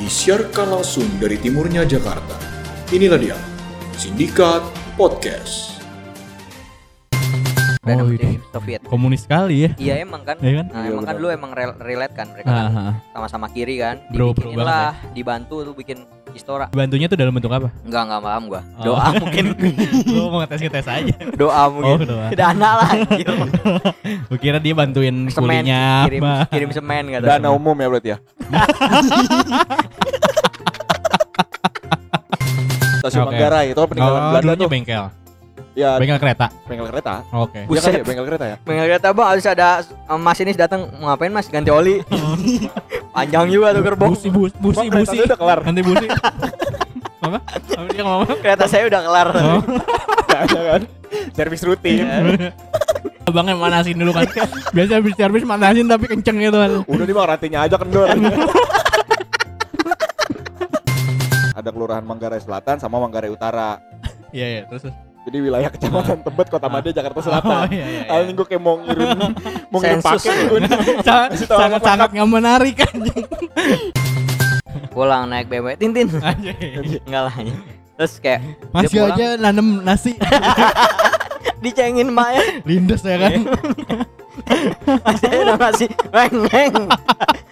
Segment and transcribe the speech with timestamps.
[0.00, 2.32] disiarkan langsung dari timurnya Jakarta.
[2.88, 3.36] Inilah dia,
[3.92, 4.64] Sindikat
[4.96, 5.76] Podcast.
[7.84, 8.40] Oh, ini.
[8.48, 8.80] Soviet.
[8.88, 9.70] Komunis sekali ya.
[9.76, 10.40] Iya emang kan.
[10.40, 10.66] Iya kan?
[10.72, 12.94] Nah, Iya, emang kan lu emang rel- relate kan mereka kan Ah, ah.
[13.12, 14.00] sama-sama kiri kan.
[14.08, 15.98] Bro, bro Dibikinin lah, dibantu tuh bikin
[16.32, 16.64] istora.
[16.68, 17.68] Bantunya tuh dalam bentuk apa?
[17.82, 18.60] Enggak enggak paham gua.
[18.76, 18.82] Oh.
[18.86, 19.44] Doa mungkin.
[20.08, 21.14] Lu mau ngetes ngetes aja.
[21.32, 22.06] Doa Oh, mungkin.
[22.06, 22.26] doa.
[22.30, 22.90] Dana lah.
[24.28, 26.34] Gue kira dia bantuin Semen kulinya kirim apa.
[26.48, 27.24] kirim semen kata.
[27.26, 28.16] Dana umum ya berarti ya.
[33.00, 33.28] Stasiun Oke.
[33.32, 34.68] Manggarai itu peninggalan Oh, Belanda tuh.
[34.68, 35.04] bengkel.
[35.70, 36.50] Ya, Bengkel kereta.
[36.66, 37.22] bengkel kereta.
[37.30, 37.62] Oke.
[37.62, 37.92] Iya kan Buset.
[37.94, 38.56] ya, bengkel kereta ya.
[38.66, 39.68] Mengenai kata bang harus ada
[40.10, 42.02] um, masinis datang mau ngapain mas ganti oli.
[43.14, 44.12] Panjang juga tuh gerbong.
[44.12, 45.16] Busi busi busi Bang, busi.
[45.22, 45.58] udah kelar.
[45.62, 46.06] Nanti busi.
[47.24, 47.38] apa?
[47.88, 48.26] Dia ngomong?
[48.42, 49.28] Kereta saya udah kelar.
[49.30, 49.62] Oh.
[50.28, 50.82] Ada kan.
[51.30, 52.02] Servis rutin.
[53.30, 54.26] Abangnya manasin dulu kan.
[54.74, 56.70] Biasa habis servis manasin tapi kenceng gitu kan.
[56.82, 58.10] Udah nih bang rantinya aja kendor.
[61.52, 63.78] Ada kelurahan Manggarai Selatan sama Manggarai Utara.
[64.32, 64.90] Iya iya terus.
[65.30, 67.70] Jadi wilayah kecamatan Tebet, Kota Made, Jakarta Oh Selatan.
[67.70, 68.00] iya iya.
[68.02, 68.18] iya.
[68.18, 69.08] Anjing gue kayak mau ngirim
[69.70, 70.58] mau ngirim paket gue.
[71.06, 73.24] Sa- Kasih tahu sangat apa sangat nggak menarik anjing.
[74.90, 76.10] Pulang naik BMW Tintin.
[76.10, 77.34] Enggak lah.
[77.94, 78.42] Terus kayak
[78.74, 79.14] Masih pulang.
[79.14, 80.18] aja nanem nasi
[81.62, 82.42] dicengin emaknya.
[82.66, 83.32] lindes ya kan.
[85.06, 86.74] Masih udah masih Weng weng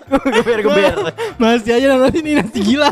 [0.09, 0.95] Geber geber
[1.39, 2.91] Masih aja nanem nasi ini nasi gila.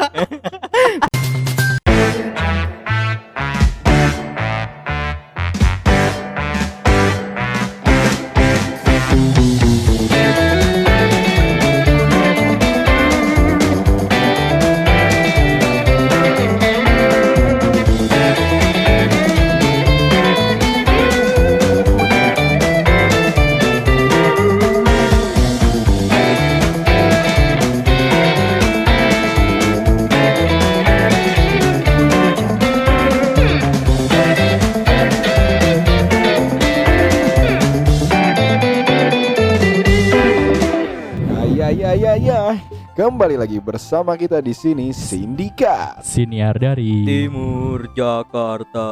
[43.06, 46.02] Kembali lagi bersama kita di sini Sindikat.
[46.02, 48.82] Siniar dari Timur Jakarta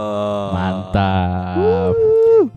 [0.55, 1.99] Mantap.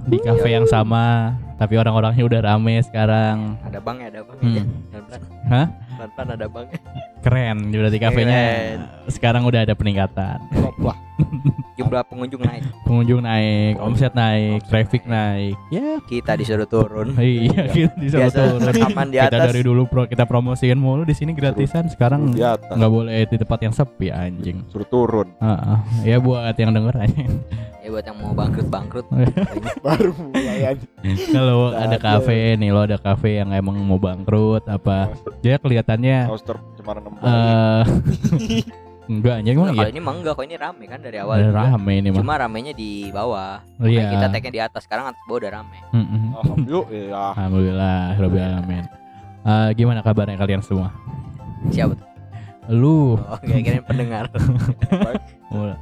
[0.05, 3.57] Di kafe yang sama, tapi orang-orangnya udah rame sekarang.
[3.65, 4.53] Ada bang ya ada bang Hmm.
[4.53, 4.63] ya
[5.49, 5.65] Hah?
[5.97, 6.67] Pelan-pelan ada bang
[7.17, 8.79] Keren, berarti kafenya Keren.
[9.09, 10.37] sekarang udah ada peningkatan.
[10.77, 10.95] Wah,
[11.73, 15.57] Jumlah pengunjung naik Pengunjung naik, omset naik, traffic naik.
[15.67, 18.59] Ya, Kita disuruh turun iya kita disuruh Biasa turun.
[18.63, 21.89] rekaman di Kita atas dari dulu pro kita promosiin mulu di sini gratisan.
[21.89, 22.71] Sekarang di atas.
[22.71, 24.57] nggak boleh di tempat yang sepi anjing.
[24.69, 25.27] Suruh turun.
[25.35, 25.77] Heeh.
[26.05, 27.23] Ya buat yang denger aja.
[27.97, 29.05] Ya buat yang mau bangkrut-bangkrut.
[29.85, 30.85] Baru mulai aja.
[31.33, 35.09] Kalau ada kafe nih lo ada kafe yang emang mau bangkrut apa?
[35.41, 37.83] Dia kelihatannya Poster cemaran enam eh
[39.09, 39.81] enggak anjing emang Nah, iya?
[39.81, 41.57] Kalau ini mah enggak Kok ini rame kan dari awal juga.
[41.57, 42.21] rame ini mah.
[42.21, 43.65] Cuma ramenya di bawah.
[43.81, 43.81] Iya.
[43.81, 45.77] Makanya Kita tagnya di atas Sekarang atas bawah udah rame.
[46.37, 47.31] Alhamdulillah.
[47.33, 48.85] alhamdulillah rabbil alamin
[49.41, 50.93] Eh, gimana kabarnya kalian semua?
[51.73, 52.05] Siapa tuh?
[52.69, 53.17] lu.
[53.17, 54.29] Oh kira-kira pendengar.
[55.49, 55.73] Oh,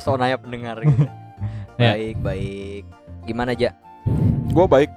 [0.00, 1.06] So nanya pendengar gitu.
[1.76, 1.92] Ya.
[1.92, 2.84] Baik baik
[3.24, 3.70] Gimana aja?
[4.48, 4.88] Gue baik,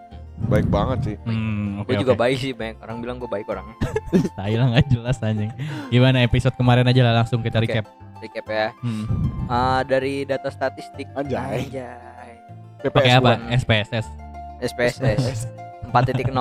[0.46, 1.16] baik banget sih.
[1.22, 2.22] hmm, oke Gue juga oke.
[2.22, 3.76] baik sih banyak orang bilang gue baik orangnya
[4.38, 5.52] Tai lah nggak jelas anjing
[5.88, 7.68] gimana episode kemarin aja lah langsung kita Oke.
[7.70, 7.86] recap
[8.20, 9.04] Recap ya Hmm.
[9.46, 11.66] Ah, Dari data statistik Anjay.
[11.66, 12.32] Anjay.
[12.82, 13.40] Pakai apa.
[13.52, 14.08] SPSS
[14.62, 15.48] SPSS
[15.88, 16.32] 4.0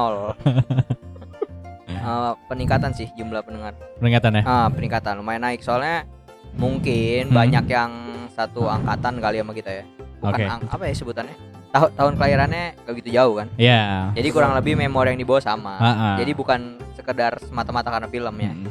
[1.99, 6.07] Ah, Peningkatan sih jumlah pendengar peringatan ya ah, Peningkatan lumayan naik Soalnya
[6.55, 7.37] mungkin Hmm.
[7.37, 7.91] banyak yang
[8.31, 9.85] satu angkatan kali sama kita ya
[10.19, 10.45] Bukan Oke.
[10.45, 11.37] ang- apa ya sebutannya
[11.69, 15.77] Tahun tahun kelahirannya gak gitu jauh kan ya Jadi kurang lebih memori yang dibawa sama
[15.77, 16.17] Ah, ah.
[16.17, 16.61] Jadi bukan
[16.93, 18.67] sekedar semata-mata karena film ya Hmm.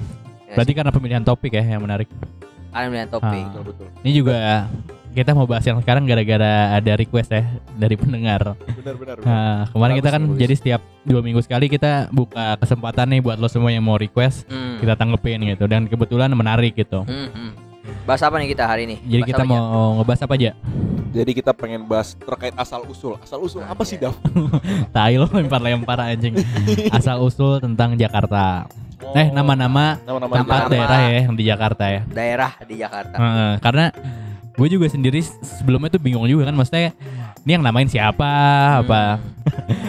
[0.50, 2.08] Berarti karena pemilihan topik ya yang menarik
[2.68, 3.50] Kalian melihat topik Ah.
[3.50, 3.88] Betul betul.
[4.00, 4.38] Ini juga
[5.10, 7.42] kita mau bahas yang sekarang gara-gara ada request ya
[7.74, 8.54] dari pendengar.
[8.70, 9.16] Benar benar.
[9.18, 9.26] benar.
[9.26, 10.38] Nah, kemarin Bagus kita kan bagus.
[10.38, 14.46] jadi setiap dua minggu sekali kita buka kesempatan nih buat lo semua yang mau request
[14.46, 14.78] Hmm.
[14.78, 17.02] kita tanggepin gitu dan kebetulan menarik gitu.
[17.02, 17.52] Hmm, hmm.
[18.04, 18.96] Bahas apa nih kita hari ini?
[19.02, 19.58] Jadi Bahas kita apa aja?
[19.60, 20.52] mau ngebahas apa aja?
[21.18, 23.18] Jadi kita pengen bahas terkait asal usul.
[23.18, 24.14] Asal usul apa sih, Dav?
[24.96, 26.38] Tai lo lempar-lempar anjing.
[26.94, 28.70] Asal usul tentang Jakarta.
[29.18, 32.02] Eh, nama-nama nama-nama tempat daerah ya yang di Jakarta ya.
[32.10, 33.16] daerah di Jakarta.
[33.16, 33.86] Heeh, karena
[34.58, 36.98] gue juga sendiri sebelumnya tuh bingung juga kan maksudnya
[37.46, 38.26] ini yang namain siapa
[38.82, 39.02] apa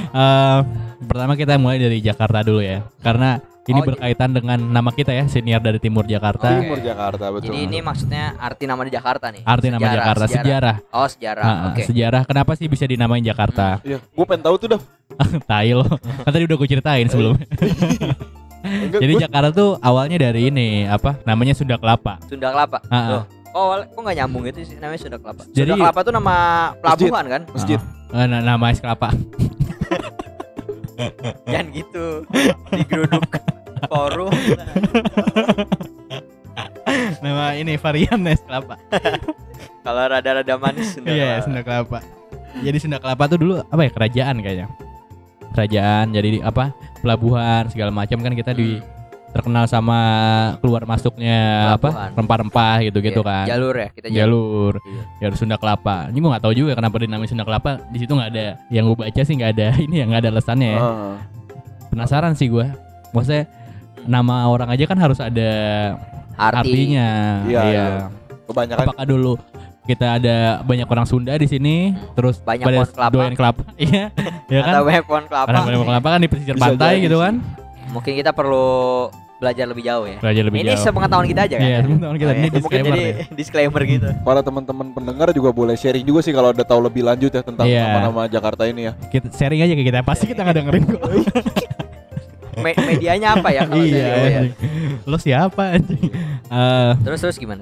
[0.08, 0.60] Eh,
[1.04, 5.25] pertama kita mulai dari Jakarta dulu ya karena ini Oh, berkaitan dengan nama kita ya
[5.26, 6.61] senior dari timur Jakarta Oke.
[6.62, 7.47] Timur Jakarta betul.
[7.47, 9.43] Jadi ini maksudnya arti nama di Jakarta nih.
[9.43, 11.44] arti nama Sejarah, Jakarta sejarah, Oh sejarah.
[11.44, 11.82] Heeh, Oke.
[11.85, 14.82] sejarah kenapa sih bisa dinamain Jakarta Iya, gue pengen tahu tuh, Dav.
[15.49, 15.85] tai lo
[16.19, 17.44] kan tadi udah gue ceritain sebelumnya
[18.59, 21.15] Enggak, Jadi gua- Jakarta tuh awalnya dari ini apa?
[21.23, 22.19] Namanya Sunda Kelapa.
[22.25, 22.82] Sunda Kelapa.
[22.88, 23.06] Ah.
[23.09, 25.43] Loh, Oh, kok nggak nyambung itu sih namanya Sunda Kelapa.
[25.49, 26.35] Jadi- Sunda Kelapa tuh nama
[26.76, 27.43] pelabuhan kan?
[27.49, 27.79] masjid.
[28.09, 29.09] Eh, na- nama es kelapa.
[31.47, 32.06] Jangan gitu.
[32.73, 33.23] Digeruduk
[33.84, 34.32] forum.
[37.20, 38.75] nama ini varian es kelapa.
[39.80, 41.44] Kalau rada-rada manis Sunda Iya, Kelapa.
[41.44, 41.98] Sunda Kelapa.
[42.58, 43.90] Jadi Sunda Kelapa tuh dulu apa ya?
[43.90, 44.66] Kerajaan kayaknya.
[45.50, 46.75] Kerajaan jadi di- apa?
[46.98, 48.82] Pelabuhan segala macam kan kita di
[49.28, 49.98] terkenal sama
[50.58, 51.88] keluar masuknya apa?
[51.88, 52.10] Pelabuhan.
[52.16, 53.44] Rempah-rempah gitu-gitu Iya, kan.
[53.46, 54.16] Jalur ya, kita jalur.
[54.16, 55.02] jalur Iya.
[55.20, 58.31] jalur Sunda Kelapa ini gue nggak tahu juga kenapa dinamain Sunda Kelapa di situ nggak
[58.31, 61.14] ada yang gue baca sih nggak ada ini ya nggak ada alasannya ya Ah.
[61.88, 62.66] penasaran sih gue
[63.10, 63.44] maksudnya
[64.04, 65.50] nama orang aja kan harus ada
[66.34, 66.58] Arti.
[66.62, 67.08] artinya
[67.44, 67.86] Iya, iya.
[68.44, 69.34] Kebanyakan apakah dulu
[69.84, 71.76] kita ada banyak orang Sunda di sini
[72.12, 73.12] terus Banyak pada pohon kelapa.
[73.12, 74.04] doyan kelapa iya
[74.46, 75.46] ya kan Atau banyak pohon kelapa.
[75.46, 77.24] karena banyak pohon kelapa kan di pesisir Bisa pantai gitu sih.
[77.24, 77.34] kan
[77.88, 78.68] Mungkin kita perlu
[79.38, 80.18] belajar lebih jauh ya.
[80.18, 81.64] belajar lebih Ini jauh sepengetahuan kita aja kan?
[81.64, 82.50] Iya, teman-teman kita Oh, ini iya.
[82.50, 83.14] Mungkin disclaimer jadi ya.
[83.32, 84.08] disclaimer gitu.
[84.20, 87.64] para teman-teman pendengar juga boleh sharing juga sih kalau ada tahu lebih lanjut ya tentang
[87.64, 87.82] Iya.
[87.86, 88.92] nama-nama Jakarta ini ya.
[89.08, 91.00] kita sharing aja ke kita pasti kita nggak dengerin kok
[92.58, 94.06] Me- medianya apa ya kalau iya
[94.43, 94.50] anjing.
[95.05, 96.10] lo siapa anjing
[96.49, 97.60] Eh, Terus terus gimana?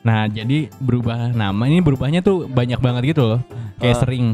[0.00, 3.40] Nah, jadi berubah nama ini berubahnya tuh banyak banget gitu loh.
[3.76, 4.00] Kayak Ah.
[4.00, 4.24] sering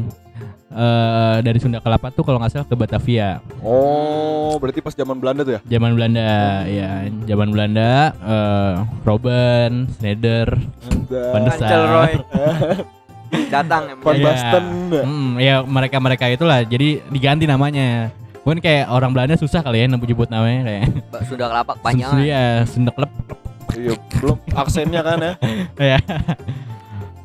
[0.67, 3.39] eh dari Sunda Kelapa tuh kalau nggak salah ke Batavia.
[3.61, 5.61] Oh, berarti pas zaman Belanda tuh ya?
[5.69, 6.27] Zaman Belanda,
[6.67, 6.89] ya,
[7.23, 10.59] zaman Belanda eh Robben, Schneider,
[11.07, 11.79] Van der Sar.
[11.87, 12.13] Roy.
[13.53, 14.25] Datang Van Iya.
[14.25, 14.65] Basten.
[14.91, 16.61] Hmm, ya mereka-mereka itulah.
[16.61, 18.11] Jadi diganti namanya.
[18.45, 20.83] Mungkin kayak orang Belanda susah kali ya nyebut namanya kayak.
[21.09, 22.13] Mbak Sunda Kelapa panjang.
[22.21, 23.11] Iya, Sunda Kelap.
[23.73, 25.33] Iya, belum aksennya kan ya.
[25.81, 25.99] Ya.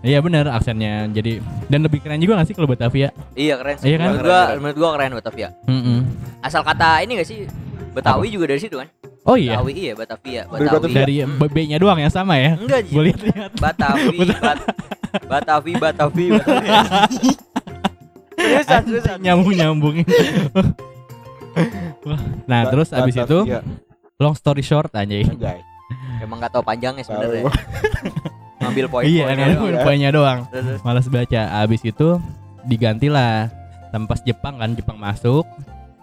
[0.01, 1.13] Iya benar aksennya.
[1.13, 3.13] Jadi dan lebih keren juga gak sih kalau Batavia?
[3.37, 3.93] Iya keren sih.
[3.93, 4.09] Iya kan?
[4.17, 5.49] Menurut gua menurut gua keren Batavia.
[5.69, 5.99] Mm-mm.
[6.41, 7.45] Asal kata ini gak sih?
[7.93, 8.89] Betawi juga dari situ kan?
[9.29, 9.61] Oh iya.
[9.61, 10.43] Betawi iya Batavia.
[10.49, 10.81] Dari Betawi.
[10.89, 11.05] Batavia.
[11.05, 11.17] Dari
[11.53, 12.57] B-nya doang ya sama ya.
[12.57, 12.89] Enggak.
[12.89, 13.51] Gue lihat-lihat.
[13.61, 14.67] Batavi, Bat-
[15.29, 17.31] Batavi, Batavi, Batavi.
[18.41, 19.17] Seriusan, seriusan.
[19.21, 20.07] nyambung nyambungin.
[22.45, 23.61] Nah terus abis itu Batavia.
[24.17, 25.25] long story short anjay.
[25.25, 25.59] Anjay.
[26.21, 27.11] Emang gak tau panjangnya Tahu.
[27.11, 27.43] sebenarnya.
[28.61, 29.09] Ngambil poin-poin.
[29.09, 29.73] iya doang.
[29.73, 29.83] ya.
[29.83, 30.39] poinnya doang.
[30.81, 31.43] Malas baca.
[31.59, 32.21] Abis itu
[32.63, 33.49] digantilah
[33.89, 35.49] tempat Jepang kan Jepang masuk.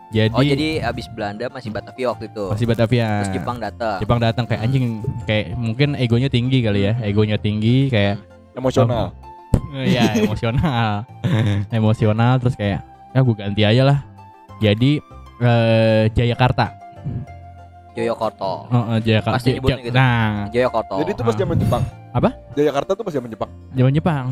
[0.07, 2.43] Jadi, Oh jadi abis Belanda masih Batavia waktu itu.
[2.47, 3.07] masih Batavia.
[3.21, 3.97] Terus Jepang datang.
[3.99, 4.85] Jepang datang kayak anjing
[5.23, 6.93] kayak mungkin egonya tinggi kali ya.
[7.03, 8.17] Egonya tinggi kayak
[8.55, 9.13] Emosional.
[9.75, 11.03] ya emosional.
[11.77, 12.81] emosional terus kayak
[13.13, 13.99] ya gue ganti aja lah.
[14.57, 14.97] Jadi
[15.39, 16.65] eh, Jayakarta.
[17.97, 18.69] Joyokorto.
[18.69, 19.37] Oh, oh, Jayakarta.
[19.41, 19.95] Pasti nyebutnya gitu.
[19.97, 20.95] Nah, Joyokorto.
[21.01, 21.83] Jadi itu pas zaman Jepang.
[22.13, 22.29] Apa?
[22.53, 23.49] Jakarta tuh pas zaman Jepang.
[23.73, 24.25] zaman Jepang.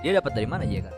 [0.00, 0.94] Dia dapat dari mana aja kan?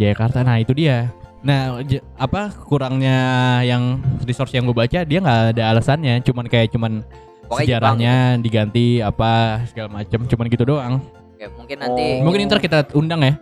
[0.00, 0.38] Jakarta.
[0.40, 1.12] Nah, itu dia.
[1.44, 3.18] Nah, j- apa kurangnya
[3.66, 7.02] yang resource yang gue baca dia nggak ada alasannya, cuman kayak cuman
[7.44, 10.94] Pokoknya sejarahnya diganti apa segala macam, cuman gitu doang.
[10.96, 11.34] Jepang gitu.
[11.34, 12.24] Oke, mungkin nanti Oh.
[12.24, 13.34] Mungkin ntar kita undang ya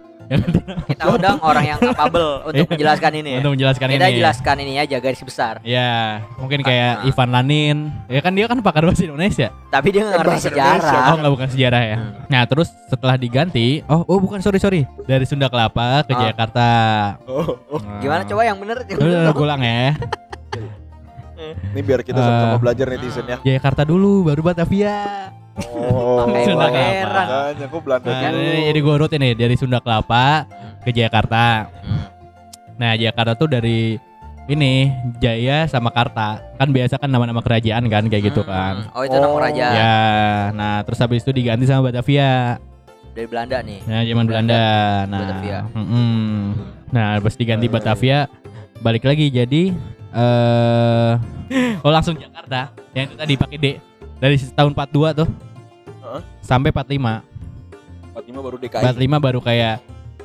[0.86, 3.38] kita undang orang yang capable untuk menjelaskan ini ya.
[3.38, 4.16] untuk menjelaskan Kita ini.
[4.16, 5.54] jelaskan ini aja garis besar.
[5.60, 7.06] Ya, mungkin kayak Ah.
[7.06, 7.78] Ivan Lanin.
[8.06, 9.50] Ya kan dia kan pakar bahasa Indonesia.
[9.68, 10.70] Tapi dia nggak ngerti bahasa sejarah.
[10.76, 10.98] Indonesia.
[11.02, 11.96] Oh, nggak bukan sejarah ya.
[11.96, 12.12] Hmm.
[12.26, 16.20] Nah, terus setelah diganti, oh, oh bukan sorry sorry, dari Sunda Kelapa ke Ah.
[16.24, 16.68] Jakarta.
[17.26, 17.80] Oh, oh.
[17.80, 17.98] Nah.
[17.98, 18.76] Gimana coba yang bener?
[18.80, 19.42] Udah, bener udah, dong.
[19.42, 19.82] ulang ya.
[21.70, 23.36] Ini biar kita sama-sama belajar netizen ya.
[23.40, 25.30] Jakarta dulu, baru Batavia.
[25.62, 27.22] Oh, Sunda Kelapa.
[27.22, 28.40] Makanya kok Belanda Nah, dulu.
[28.42, 30.48] ini jadi gue urut ini dari Sunda Kelapa
[30.80, 31.68] ke Jakarta.
[31.80, 32.02] Hmm.
[32.76, 34.00] Nah, Jakarta tuh dari
[34.46, 36.42] ini Jaya sama Karta.
[36.56, 38.50] Kan biasa kan nama-nama kerajaan kan kayak gitu Hmm.
[38.50, 38.74] kan.
[38.90, 39.38] Oh itu nama Oh.
[39.38, 39.98] raja Ya,
[40.52, 42.58] nah terus habis itu diganti sama Batavia.
[43.10, 43.82] dari Belanda nih.
[43.84, 44.62] Nah, zaman Belanda.
[45.04, 45.58] Nah, Batavia.
[45.68, 46.54] mm-mm.
[46.88, 48.30] Nah, pas diganti Batavia,
[48.80, 49.74] balik lagi jadi
[50.10, 51.12] eh
[51.80, 52.70] oh langsung Jakarta.
[52.90, 53.66] Yang itu tadi pakai D.
[54.16, 55.28] Dari tahun 42 tuh.
[56.10, 56.22] Heeh.
[56.42, 57.22] Sampai 45.
[58.10, 58.82] 45 baru DKI.
[58.82, 59.76] 45 baru kayak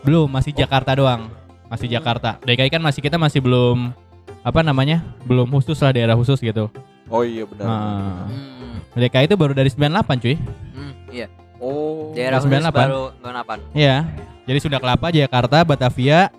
[0.02, 1.30] belum masih Jakarta doang.
[1.70, 2.42] Masih Jakarta.
[2.42, 3.94] DKI kan masih kita masih belum
[4.42, 5.06] apa namanya?
[5.24, 6.70] Belum khusus lah daerah khusus gitu.
[7.06, 7.66] Oh iya benar.
[7.66, 8.82] Nah, Hmm.
[8.98, 10.36] DKI itu baru dari 98 cuy.
[10.74, 11.28] Hmm, iya.
[11.62, 12.10] Oh.
[12.18, 12.74] Daerah khusus 98.
[12.74, 13.58] baru 98.
[13.78, 13.98] Iya.
[14.46, 16.30] Jadi Sunda Kelapa, Jakarta, Batavia,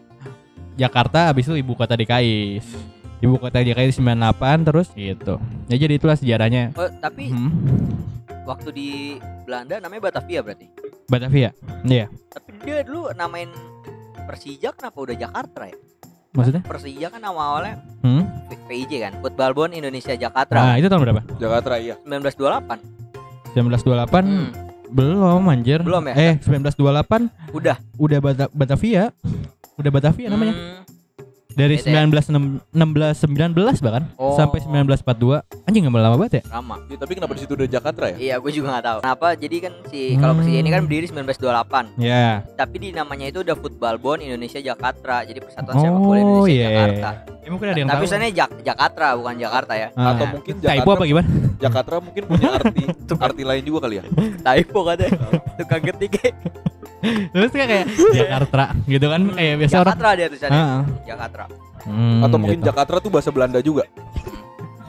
[0.74, 2.62] Jakarta habis itu ibu kota DKI.
[3.18, 5.38] Ibu kota DKI 98 terus gitu.
[5.66, 6.70] Ya jadi itulah sejarahnya.
[6.74, 7.50] Oh, tapi Hmm.
[8.46, 8.88] Waktu di
[9.42, 10.66] Belanda namanya Batavia berarti.
[11.06, 11.50] Batavia.
[11.82, 12.06] Iya.
[12.30, 13.50] Tapi dia dulu namain
[14.24, 15.76] Persija kenapa udah Jakarta ya?
[16.32, 16.62] Maksudnya?
[16.62, 18.22] Persija kan nama awalnya Hmm?
[18.66, 20.54] PIJ kan, Football Bond Indonesia Jakarta.
[20.54, 21.22] Nah, itu tahun berapa?
[21.36, 21.94] Jakarta iya.
[22.02, 22.78] 1928.
[23.52, 24.48] 1928 Hmm.
[24.88, 25.80] belum anjir.
[25.80, 26.14] Belum ya?
[26.14, 27.76] Eh, 1928 Udah.
[27.96, 29.10] udah Bata- Batavia.
[29.76, 30.54] Udah Batavia namanya.
[30.54, 30.85] Hmm.
[31.56, 32.04] Dari ya?
[32.04, 32.12] 19
[32.68, 34.36] 16 19 bahkan Oh.
[34.36, 35.40] sampai 1942.
[35.64, 36.42] Anjing nggak lama banget ya?
[36.52, 36.76] Lama.
[36.86, 38.16] Ya, tapi kenapa di situ udah Jakarta ya?
[38.16, 38.98] Iya, gue juga nggak tahu.
[39.00, 39.28] Kenapa?
[39.34, 40.40] Jadi kan si kalau Hmm.
[40.44, 41.84] Persija ini kan berdiri 1928.
[41.96, 42.44] Ya.
[42.54, 45.24] Tapi di namanya itu udah Football Bond Indonesia Jakarta.
[45.24, 46.68] Jadi Persatuan Sepak Bola Oh Indonesia iya.
[46.68, 47.10] Jakarta.
[47.46, 48.02] Ya, mungkin ada yang Tapi tahu.
[48.02, 49.88] tulisannya Jak Jakarta bukan Jakarta ya.
[49.94, 50.10] Ah.
[50.10, 51.28] Atau mungkin Jakarta apa gimana?
[51.56, 52.82] Jakarta mungkin punya arti
[53.16, 54.04] arti lain juga kali ya.
[54.42, 55.10] Typo katanya.
[55.54, 56.14] Tukang ketik.
[57.30, 59.86] Terus kayak kayak Jakarta gitu kan kayak biasa orang.
[59.86, 60.58] Jakarta dia tulisannya.
[60.58, 60.82] Ah.
[61.06, 61.44] Jakarta.
[61.86, 62.66] Hmm, Atau mungkin gitu.
[62.66, 63.86] Jakarta tuh bahasa Belanda juga.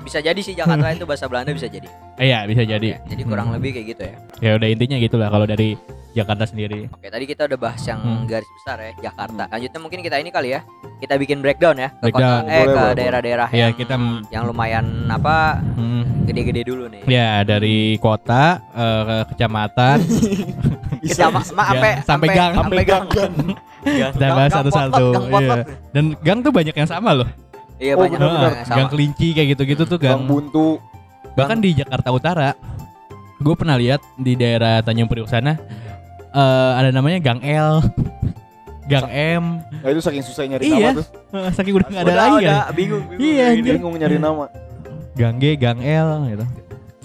[0.02, 1.86] Bisa jadi sih Jakarta itu bahasa Belanda bisa jadi.
[2.18, 2.88] Iya bisa jadi.
[2.90, 3.62] Ya, jadi kurang Hmm.
[3.62, 4.16] lebih kayak gitu ya.
[4.42, 5.78] Ya udah intinya gitulah kalau dari
[6.18, 6.90] Jakarta sendiri.
[6.90, 8.26] Oke, tadi kita udah bahas yang Hmm.
[8.26, 9.46] garis besar ya, Jakarta.
[9.48, 10.66] Lanjutnya mungkin kita ini kali ya.
[10.98, 12.42] Kita bikin breakdown ya ke Breakdown.
[12.42, 13.96] kota eh Boleh, ke daerah-daerah Ya yang kita
[14.28, 17.06] yang lumayan apa hmm, gede-gede dulu nih.
[17.06, 19.98] ya dari kota eh, ke kecamatan
[21.00, 22.52] Kita ma- ma- sampai Ya, sampai gang.
[22.58, 23.06] sampai gang.
[23.08, 24.12] Gang.
[24.12, 25.06] kita bahas gang satu-satu.
[25.14, 25.26] gang.
[25.38, 25.56] Iya.
[25.94, 27.30] Dan gang tuh banyak yang sama loh.
[27.78, 28.52] Iya Oh, banyak benar-benar.
[28.52, 28.76] yang sama.
[28.76, 30.22] Gang kelinci kayak gitu-gitu tuh Gang gang.
[30.26, 30.82] buntu.
[31.38, 32.50] Bahkan di Jakarta Utara,
[33.38, 35.62] gue pernah lihat di daerah Tanjung Priok sana
[36.30, 37.84] eh, ada namanya Gang L,
[38.86, 39.44] Gang M.
[39.84, 40.90] Nah itu saking susah nyari Iya.
[40.90, 41.06] nama tuh.
[41.58, 42.74] Saking udah nggak ada Udah, lagi udah, kan.
[42.74, 43.22] bingung, bingung.
[43.22, 43.68] Iya, Bingung.
[43.68, 44.46] Bingung nyari nama.
[45.14, 46.46] Gang G, Gang L gitu.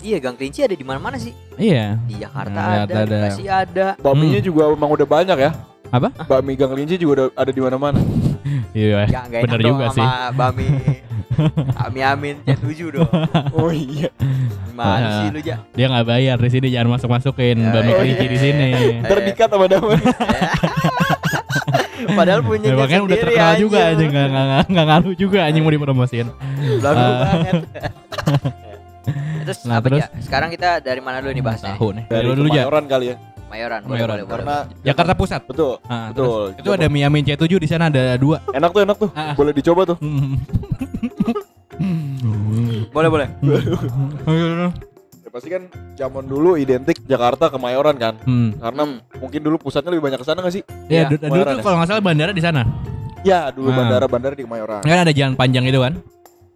[0.03, 1.31] Iya, Gang Kelinci ada di mana-mana sih.
[1.55, 1.95] Iya.
[2.05, 3.17] Di Jakarta Hmm, ada, ada, di ada.
[3.19, 3.87] Bekasi ada.
[3.99, 4.47] Bakminya Hmm.
[4.47, 5.51] juga emang udah banyak ya.
[5.89, 6.09] Apa?
[6.27, 7.99] Bakmi Gang Kelinci juga udah ada di mana-mana.
[8.73, 9.07] Iya.
[9.07, 10.65] Enak dong juga sama Bami
[11.77, 13.09] Ami Amin C7 dong
[13.57, 14.09] Oh iya.
[14.67, 15.13] Gimana Ah.
[15.19, 18.25] sih lu ja Dia nggak bayar di sini jangan masuk masukin Ya, Bami oh, iya.
[18.25, 18.69] di sini.
[19.01, 20.01] Ntar dikat sama damai.
[22.13, 25.63] Padahal punya Ya, makanya udah terkenal juga aja nggak nggak nggak- nggak ngaruh juga anjing
[25.63, 26.29] mau dipromosiin.
[26.79, 27.19] Lagu Ah.
[27.23, 27.55] banget
[29.43, 30.01] Terus Nah, apa terus?
[30.01, 32.05] ya Sekarang kita dari mana dulu nih bahasnya Tahu nih.
[32.07, 32.55] Dari Dari dulu aja.
[32.61, 33.17] Kemayoran kali ya.
[33.53, 34.17] Mayoran boleh, Mayoran.
[34.17, 35.43] boleh, boleh, Karena Jakarta Pusat.
[35.45, 35.73] betul.
[35.85, 36.25] Ah, Betul.
[36.49, 38.41] terus Itu ada mie Amin C7 di sana ada dua.
[38.51, 39.11] Enak tuh enak tuh.
[39.13, 39.37] Ah.
[39.37, 39.99] Boleh dicoba tuh.
[42.89, 43.29] boleh Boleh
[45.23, 45.63] Ya, pasti kan
[45.95, 48.15] zaman dulu identik Jakarta Kemayoran kan.
[48.23, 48.53] Hmm.
[48.55, 48.83] Karena
[49.17, 50.63] mungkin dulu pusatnya lebih banyak ke sana gak sih?
[50.89, 51.63] Ya, Iya, du- dulu tuh ya?
[51.63, 52.63] kalau nggak salah bandara di sana.
[53.23, 53.77] Ya, dulu Ah.
[53.77, 54.81] bandara-bandara di Kemayoran.
[54.81, 55.95] Kan ada jalan panjang itu kan?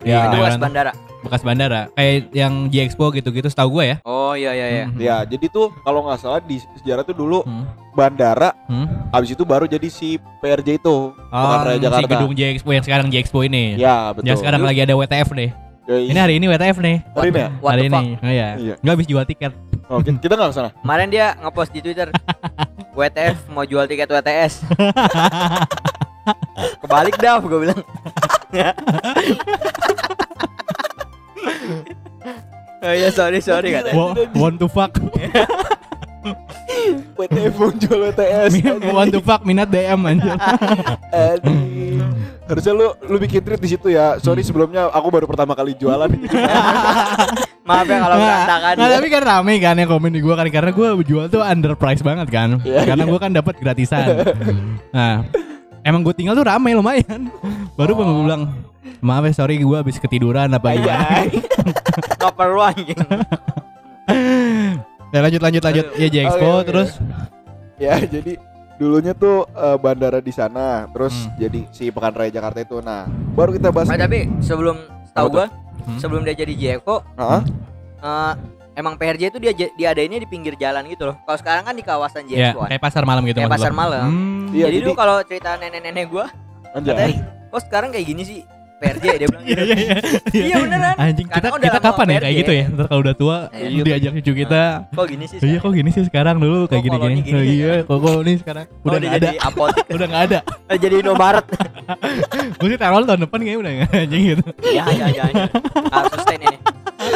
[0.02, 0.28] Ya.
[0.28, 0.60] Di Luas Kemayoran.
[0.60, 1.80] bandara bekas bandara.
[1.92, 3.96] Kayak yang G Expo gitu-gitu setahu gue ya.
[4.04, 4.94] Oh iya iya iya Hmm.
[4.96, 7.66] Ya, jadi tuh kalau nggak salah di sejarah tuh dulu Hmm.
[7.90, 8.86] bandara, Hmm.
[9.10, 12.10] habis itu baru jadi si PRJ itu, Oh, Pekan Raya si Jakarta.
[12.12, 13.74] gedung J Expo yang sekarang J Expo ini.
[13.74, 14.28] Ya, betul.
[14.28, 15.50] Yang sekarang lagi ada WTF deh.
[15.82, 16.96] Ya, Ini hari ini WTF nih.
[17.10, 17.48] hari ini ya?
[17.56, 18.14] What hari the fuck ini.
[18.16, 18.48] Oh, iya.
[18.54, 18.74] Iya.
[18.76, 19.52] Nggak habis jual tiket.
[19.86, 20.70] Oh, kita, kita nggak ke sana.
[20.82, 22.08] Kemarin dia ngepost di Twitter
[22.98, 24.62] WTF mau jual tiket WTS
[26.78, 27.80] Kebalik dah gue bilang
[32.76, 34.92] Oh iya sorry sorry katanya Wa- Want to fuck.
[37.16, 38.50] WTF muncul WTS.
[38.90, 40.36] Want to fuck minat DM anjir.
[42.46, 44.18] Harusnya lu lu bikin tweet di situ ya.
[44.22, 46.06] Sorry sebelumnya aku baru pertama kali jualan.
[47.66, 50.70] Maaf ya kalau berantakan Nah, tapi kan rame kan yang komen di gua kan karena
[50.70, 52.62] gua jual tuh underprice banget kan.
[52.62, 54.22] Iya, karena gua kan dapat gratisan.
[54.94, 55.26] nah,
[55.82, 57.26] emang gua tinggal tuh rame lumayan.
[57.76, 57.96] Baru Oh.
[57.98, 58.42] gua bilang,
[58.98, 61.28] "Maaf ya, sorry gua habis ketiduran apa gimana."
[62.20, 62.96] Gak perlu anjing
[65.06, 65.86] Ya lanjut lanjut lanjut.
[65.94, 66.66] Ya J Expo Oke, oke.
[66.66, 66.90] terus
[67.76, 68.36] ya, jadi
[68.76, 71.32] dulunya tuh eh, bandara di sana, terus Hmm.
[71.38, 72.80] jadi si Pekan Raya Jakarta itu.
[72.80, 73.86] Nah, baru kita bahas.
[73.86, 74.76] Nah, tapi sebelum
[75.10, 75.46] tahu gua
[75.78, 75.96] Hmm.
[75.96, 77.40] sebelum dia jadi JECO Heeh.
[77.98, 78.32] eh,
[78.74, 82.26] emang PRJ itu dia diadainnya di pinggir jalan gitu loh kalau sekarang kan di kawasan
[82.26, 82.68] ya JECO kan.
[82.68, 84.04] kayak pasar malam gitu Kayak pasar malam.
[84.04, 84.50] Hmm.
[84.50, 86.26] Iya, jadi, jadi- dulu kalau cerita nenek-nenek gua
[86.70, 86.90] Anjay.
[86.90, 87.16] katanya
[87.56, 88.40] kok sekarang kayak gini sih
[88.76, 89.72] PRJ dia bilang Iya gitu.
[89.72, 89.96] iya iya.
[90.36, 90.94] Iya beneran.
[91.00, 92.64] Anjing kita Karena kita kapan ya kayak gitu ya?
[92.68, 93.80] Ntar kalau udah tua Iya.
[93.88, 94.62] diajak cucu kita.
[94.92, 95.38] Kok gini sih?
[95.40, 97.20] Iya kok gini sih sekarang dulu kayak gini gini.
[97.32, 99.30] Oh, ya iya kok kok ini sekarang Oh, udah dia nggak ada.
[99.40, 99.84] apotek.
[99.96, 100.38] Udah nggak ada.
[100.84, 101.46] jadi Indomaret.
[102.60, 104.44] Gue sih taruh tahun depan kayaknya udah nggak anjing gitu.
[104.68, 105.24] ya ya ya.
[105.32, 105.44] ya.
[105.88, 106.56] Harus sustain ini.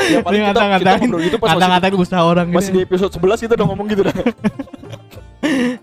[0.08, 2.88] Ya paling kita, ngobrol gitu pas masih, usaha orang masih di gitu.
[2.88, 4.14] episode 11 kita udah ngomong gitu dah.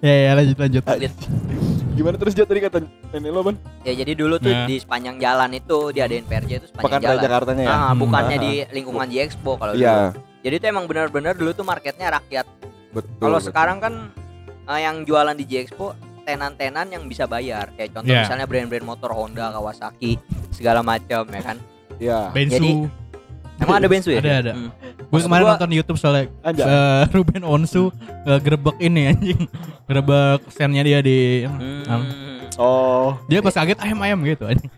[0.02, 0.84] Ya ya lanjut lanjut.
[1.98, 2.78] Gimana terus dia tadi kata
[3.12, 3.58] nenek lo, Ban?
[3.82, 4.70] Ya jadi dulu tuh Nah.
[4.70, 7.24] di sepanjang jalan itu diadain PRJ itu sepanjang Pekan jalan.
[7.26, 7.70] Jakartanya ya.
[7.70, 7.98] Ah, Hmm.
[7.98, 8.44] bukannya Ah.
[8.44, 9.82] di lingkungan J-Expo kalau dulu.
[9.82, 10.14] Iya.
[10.38, 12.46] Jadi itu emang benar-benar dulu tuh marketnya rakyat.
[12.94, 13.18] Betul.
[13.20, 13.94] Kalau sekarang kan
[14.68, 17.72] eh, yang jualan di J-Expo tenan-tenan yang bisa bayar.
[17.74, 18.22] Kayak contoh Iya.
[18.22, 20.20] misalnya brand-brand motor Honda, Kawasaki,
[20.52, 21.58] segala macam ya kan.
[21.98, 22.20] Iya.
[22.30, 22.54] Bensu.
[22.54, 23.07] Jadi-
[23.58, 24.20] Emang ada bensu ya?
[24.20, 24.54] Ada, ada.
[24.54, 24.70] Hmm.
[25.08, 27.90] Gue kemarin gua- nonton YouTube soalnya eh, Ruben Onsu
[28.24, 29.40] eh, gerebek ini anjing.
[29.86, 32.06] Gerebek standnya dia di Hmm.
[32.58, 34.70] Oh, dia pas kaget ayam-ayam gitu anjing.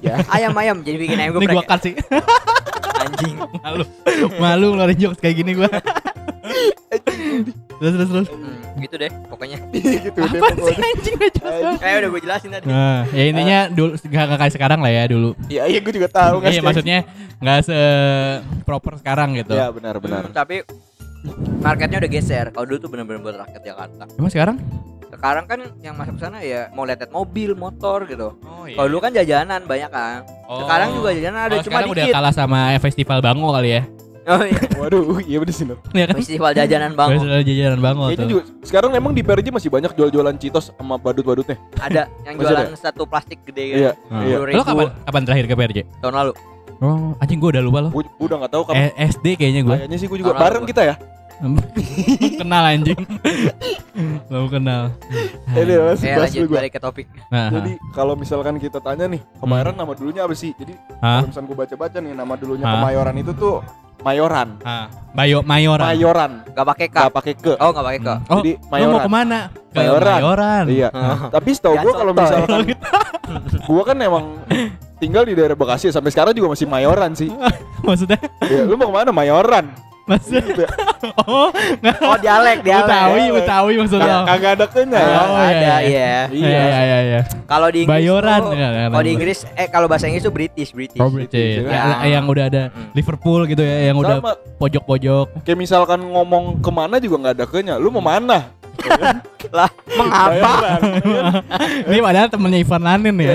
[0.00, 0.22] ya.
[0.28, 1.98] Ayam-ayam jadi bikin ayam Ini gua geprek.
[3.04, 3.32] sih.
[3.32, 3.34] Anjing.
[3.60, 3.84] Malu.
[4.36, 5.68] Malu ngeluarin jokes kayak gini gua.
[7.74, 8.28] terus terus terus.
[8.30, 8.52] Hmm.
[8.76, 10.86] gitu deh pokoknya gitu deh Apa sih pokoknya.
[10.88, 14.52] anjing gak jelas kayak udah gue jelasin tadi Nah, ya intinya dulu nggak nggak kayak
[14.52, 15.30] sekarang lah ya dulu.
[15.46, 16.98] Iya iya gue juga tahu Iya maksudnya
[17.38, 17.78] nggak se
[18.62, 19.54] proper sekarang gitu.
[19.54, 20.22] Iya benar benar.
[20.26, 20.62] Hmm, tapi
[21.58, 24.56] marketnya udah geser kalau dulu tuh bener-bener buat rakyat Jakarta Emang sekarang?
[25.14, 29.10] Sekarang kan yang masuk sana ya mau lihat mobil motor gitu Oh kalau dulu kan
[29.10, 33.18] jajanan banyak kan sekarang juga jajanan ada Oh, cuma sekarang udah dikit kalah sama festival
[33.20, 33.82] Bango kali ya.
[34.24, 35.64] oh iya Waduh iya bener sih.
[35.64, 35.78] Nur.
[35.90, 36.14] Iya kan?
[36.16, 38.30] festival jajanan bang Festival jajanan Bango Kayaknya tuh.
[38.30, 41.56] juga sekarang emang di PRJ masih banyak jual-jualan Citos sama badut-badutnya.
[41.78, 43.92] ada yang Masih jualan satu plastik gede gitu Iya.
[44.08, 44.20] Ah.
[44.20, 44.36] Iya.
[44.50, 45.78] Lo kapan kapan terakhir ke PRJ?
[46.00, 46.34] tahun lalu
[46.76, 47.88] Oh, anjing gua udah lupa lo.
[47.94, 48.82] Gue udah nggak tahu kapan.
[48.82, 49.76] Eh, SD kayaknya gua.
[49.78, 50.70] Kayaknya sih gue juga Tahun bareng lalu.
[50.74, 50.94] kita ya.
[52.34, 53.00] Kenal anjing.
[54.26, 54.90] Lo kenal.
[55.48, 59.22] Ini mas, eh bahas lanjut balik ke topik Nah, Jadi kalau misalkan kita tanya nih,
[59.38, 60.50] Kemayoran nama dulunya apa sih?
[60.52, 62.74] Jadi kalau misalkan gue baca-baca nih nama dulunya Hah?
[62.76, 63.56] Kemayoran itu tuh
[63.96, 64.48] Mayoran.
[64.60, 65.86] ah, Bayo Mayoran.
[65.88, 66.32] Mayoran.
[66.46, 67.52] gak pakai k Gak pakai ke.
[67.54, 68.24] oh gak pakai k Hmm.
[68.28, 69.00] Oh, Jadi lo mau Mayoran.
[69.00, 69.38] ke mana?
[69.48, 70.18] Ke Mayoran.
[70.18, 70.64] Mayoran.
[70.68, 70.88] Iya.
[71.30, 72.58] Tapi setahu Ya, gue kalau misalkan
[73.70, 74.24] gue kan emang
[74.96, 77.30] tinggal di daerah Bekasi sampai sekarang juga masih Mayoran sih.
[77.86, 78.18] Maksudnya?
[78.42, 79.72] Ya, lu mau ke mana Mayoran?
[80.04, 80.68] Maksudnya?
[81.04, 82.00] Oh, nggak.
[82.00, 83.32] oh dialek dialek Betawi, ya.
[83.36, 84.08] Betawi maksud lo.
[84.08, 85.18] Kag- Kagak ada kenya ya.
[85.20, 87.20] Oh, ada iya, iya Iya, iya, iya, iya.
[87.44, 88.40] kalau di Inggris Bayoran.
[88.42, 89.10] nggak, kalau di.
[89.12, 91.60] Inggris eh kalau bahasa Inggris tuh British British Oh, British.
[91.60, 92.00] Ya.
[92.00, 92.88] Ya, yang udah ada Hmm.
[92.92, 95.44] Liverpool gitu ya, yang udah Sama pojok-pojok.
[95.44, 97.74] kayak misalkan ngomong ke mana juga nggak ada kenya.
[97.76, 98.48] Lu mau mana?
[99.54, 100.50] Lah mengapa.
[101.86, 103.34] Ini padahal temennya Ivan Lanin ya.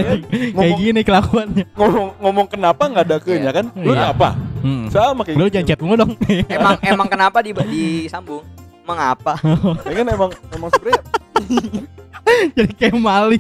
[0.52, 1.64] Kayak gini kelakuannya.
[1.74, 3.66] ngomong ngomong kenapa nggak ada kenya kan?
[3.74, 4.12] Lu Iya.
[4.12, 4.36] apa?
[4.60, 4.92] Hmm.
[4.92, 5.54] Sama kayak Lu gitu.
[5.56, 6.12] jangan chat mulu dong.
[6.52, 8.44] emang emang kenapa di disambung
[8.84, 9.38] mengapa
[9.86, 11.02] Ya kan emang emang sebenarnya
[12.58, 13.38] Jadi kayak Mali.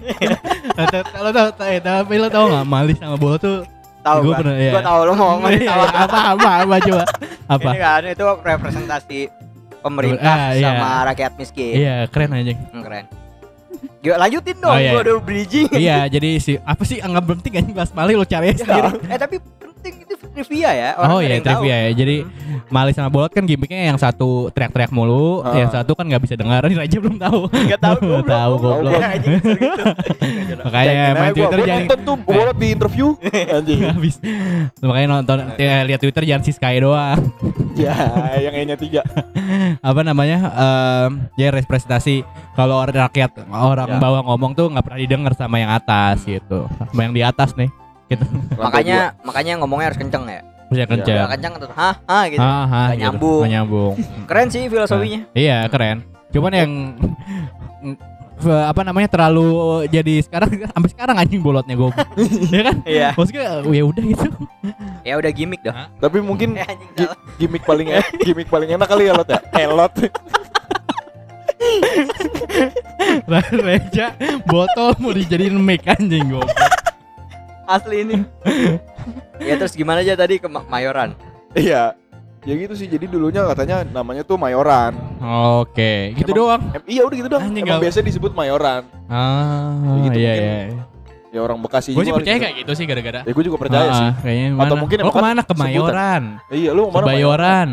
[1.19, 3.65] Lo tau, tau, tapi lo tau gak Mali sama Bola tuh
[3.99, 4.71] tahu Gua gua pernah, iya.
[4.71, 7.03] gua tahu lo mau ngomong Iya, tahu apa apa apa coba
[7.49, 9.19] apa ini kan itu representasi
[9.79, 10.69] pemerintah Ah, iya.
[10.69, 11.73] sama rakyat miskin.
[11.75, 13.05] Iya keren aja Hmm, keren.
[13.99, 15.67] Gila, lanjutin dong, Oh, iya, gua udah bridging.
[15.71, 18.89] Iya jadi si apa sih anggap penting kan bahas Mali lo cari aja sendiri.
[19.05, 21.53] Eh tapi penting itu trivia ya oh nggak ada iya yang tahu.
[21.57, 21.91] trivia ya.
[21.95, 22.15] Jadi
[22.67, 25.55] Mali sama Bolot kan gimmicknya yang satu teriak-teriak mulu Ah.
[25.57, 26.59] yang satu kan nggak bisa dengar.
[26.65, 27.39] Ini aja belum tahu.
[27.47, 28.27] Nggak tahu, goblok.
[28.27, 28.93] tahu Goblok.
[28.93, 29.29] gitu.
[30.65, 33.07] makanya main Twitter jangan nonton tuh bolot di interview.
[33.23, 33.79] Anjing.
[33.85, 34.15] habis.
[34.77, 37.19] Makanya nonton ya, lihat Twitter jangan si Sky doang
[37.79, 37.95] ya,
[38.39, 39.01] yang E-nya tiga.
[39.89, 40.37] apa namanya?
[40.51, 42.21] Em, ya representasi
[42.53, 43.97] kalau orang rakyat orang Ya.
[43.97, 46.67] bawah ngomong tuh nggak pernah didengar sama yang atas gitu.
[46.89, 47.69] Sama yang di atas nih
[48.07, 48.25] gitu.
[48.55, 50.41] Makanya makanya ngomongnya harus kenceng ya.
[50.67, 51.17] Bisa kenceng.
[51.17, 51.95] Udah kenceng terus hah?
[52.05, 52.23] Hah?
[52.27, 52.39] gitu.
[52.39, 53.01] Ah, ah, Nggak gitu.
[53.01, 53.39] nyambung.
[53.41, 53.93] Nggak nyambung.
[54.29, 55.21] Keren sih filosofinya.
[55.33, 55.97] Iya keren.
[56.29, 56.71] Cuman yang
[58.39, 59.47] apa namanya terlalu
[59.87, 61.91] jadi sekarang sampai sekarang anjing bolotnya gue
[62.55, 62.77] ya kan?
[62.87, 63.09] Iya.
[63.11, 64.27] Maksudnya ya udah gitu.
[65.03, 65.91] Ya udah gimmick dah.
[65.97, 66.67] Tapi mungkin Eh,
[67.35, 69.39] gimmick paling e- gimmick paling enak kali ya lot ya.
[69.53, 69.91] Elot.
[73.51, 74.15] Reja
[74.47, 76.45] botol mau dijadiin mic anjing gue
[77.67, 78.15] asli ini.
[79.37, 81.13] Ya terus gimana aja tadi ke Ma- Mayoran?
[81.53, 81.98] Iya.
[82.41, 82.87] Ya gitu sih.
[82.87, 84.95] Jadi dulunya katanya namanya tuh Mayoran.
[85.59, 87.41] oke gitu Emang- doang Em, iya udah gitu dong.
[87.41, 88.83] Anjing, Emang biasa disebut Mayoran.
[89.05, 90.39] ah Ya gitu iya mungkin.
[90.41, 90.87] iya
[91.29, 93.57] Ya orang Bekasi gue sih juga percaya kali kayak gitu sih gara-gara Ya gue juga
[93.59, 94.09] percaya Ah, sih.
[94.23, 94.81] kayaknya Atau mana?
[94.81, 95.61] mungkin lo ke mana ke sebutan.
[95.61, 97.05] Mayoran Iya, lu mau mana?
[97.05, 97.69] Bayoran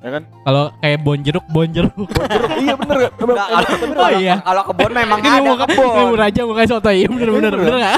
[0.00, 0.22] Ya kan?
[0.40, 3.10] kalau kayak bonjeruk bonjeruk Jeruk, iya bener kan?
[3.12, 4.34] Emang, Nggak, emang, kalau, bener Oh, iya.
[4.40, 7.58] kalau kebon memang ada muka kebon ini raja muka soto iya bener bener Bener.
[7.58, 7.94] bener nggak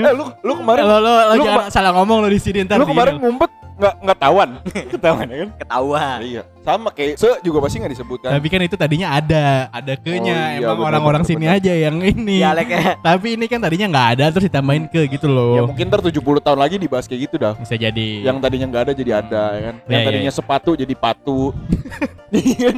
[0.00, 2.76] eh, lu lu kemarin lo lo lo lu jangan salah ngomong lo di sini ntar
[2.76, 4.50] lu kemarin ngumpet nggak nggak tawan
[4.92, 5.50] ketahuan ya kan?
[5.56, 6.18] Ketahuan.
[6.20, 6.42] Iya.
[6.60, 8.30] Sama kayak se juga pasti nggak disebutkan.
[8.36, 11.56] Tapi kan itu tadinya ada ada Oh, kenya iya, emang orang-orang sini bener.
[11.56, 12.36] aja yang ini.
[12.38, 16.04] Dialeknya tapi ini kan tadinya nggak ada terus ditambahin ke gitu ya loh mungkin ntar
[16.04, 17.56] 70 tahun lagi dibahas kayak gitu dah.
[17.56, 18.08] Bisa jadi.
[18.20, 19.74] Yang tadinya nggak ada jadi ada ya kan?
[19.80, 21.40] Yang Iya, iya, tadinya sepatu jadi patu.
[22.30, 22.76] Iya kan?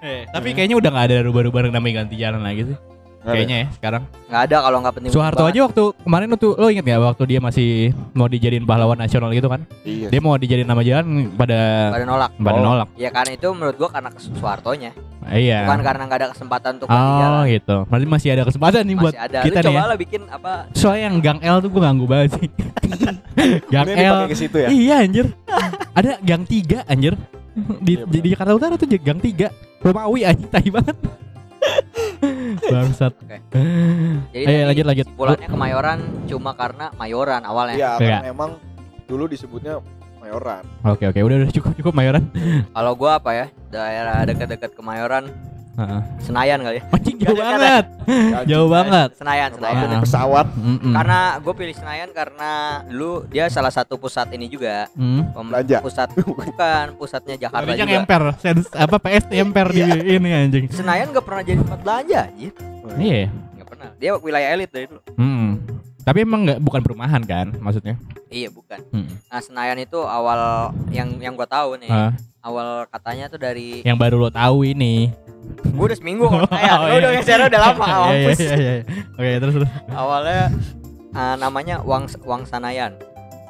[0.00, 2.76] Eh, tapi kayaknya udah nggak ada rubah-rubah yang namanya ganti jalan lagi sih.
[3.22, 4.02] Kayaknya ya sekarang.
[4.26, 7.38] Nggak ada kalau nggak penting Soeharto aja waktu kemarin tuh lo inget gak waktu dia
[7.38, 7.68] masih
[8.10, 9.68] mau dijadiin pahlawan nasional gitu kan?
[9.82, 10.08] Iya.
[10.08, 11.04] Dia mau dijadiin nama jalan
[11.34, 12.30] pada pada nolak.
[12.34, 12.64] Pada Oh.
[12.64, 12.88] nolak.
[12.96, 14.90] Ya karena itu menurut gua karena Soehartonya.
[15.28, 15.68] Iya.
[15.68, 17.44] Bukan karena nggak ada kesempatan untuk oh jalan.
[17.46, 17.76] gitu.
[17.86, 19.38] Berarti masih ada kesempatan nih buat masih ada.
[19.44, 19.84] kita lu nih coba ya.
[19.86, 20.52] lah bikin apa?
[20.72, 22.48] Soalnya yang gang L tuh gue ganggu banget sih.
[23.72, 24.16] Gang L.
[24.26, 24.68] ke situ ya.
[24.68, 25.26] Iya anjir.
[25.92, 27.14] Ada gang 3 anjir.
[27.82, 29.50] Di, Iya, di, di Jakarta Utara tuh gang 3
[29.82, 30.96] Romawi anjir tai banget
[32.62, 33.38] bangsat Oke.
[33.50, 35.06] Ayo, jadi tadi lanjut, lanjut.
[35.06, 37.98] kesimpulannya kemayoran cuma karena mayoran awalnya iya Iya.
[37.98, 38.50] karena emang
[39.04, 39.80] dulu disebutnya
[40.18, 42.22] mayoran oke oke udah udah cukup cukup mayoran
[42.70, 45.32] kalau gua apa ya daerah dekat-dekat kemayoran
[45.72, 46.00] Heeh.
[46.20, 46.84] Senayan kali ya.
[46.90, 47.84] Anjing jauh Gak ada- banget.
[48.44, 49.08] Jauh banget.
[49.14, 49.84] Senayan, Senayan.
[49.86, 50.46] Nih pesawat?
[50.52, 50.92] Mm-mm.
[50.92, 52.50] Karena gue pilih Senayan karena
[52.84, 54.90] dulu dia salah satu pusat ini juga.
[54.92, 55.30] Hmm.
[55.30, 55.78] Pem- Belanja.
[55.80, 57.92] Pusat bukan pusatnya Jakarta Tadinya juga.
[57.96, 59.80] ngemper, sens apa PS emper di
[60.10, 60.64] ini anjing.
[60.68, 62.52] Senayan gak pernah jadi tempat belanja anjir.
[62.96, 63.28] Iya.
[63.56, 63.88] Gak pernah.
[63.96, 65.00] Dia wilayah elit dari dulu.
[65.14, 65.62] Hmm.
[66.00, 67.94] Tapi emang nggak bukan perumahan kan maksudnya?
[68.26, 68.80] Iya bukan.
[68.90, 69.06] Hmm.
[69.22, 71.88] Nah Senayan itu awal yang yang gue tahu nih.
[71.88, 75.12] Ah, Awal katanya tuh dari yang baru lo tahu ini.
[75.60, 76.72] gue udah seminggu ngomong Senayan.
[76.72, 77.18] Oh, Lu udah iya.
[77.18, 77.84] ngeser udah lama.
[77.84, 78.38] Iya iya mampus.
[78.38, 78.74] iya iya.
[79.12, 79.70] Oke, terus terus.
[79.90, 80.42] Awalnya
[81.12, 82.92] ah, namanya Wang Wang Sanayan.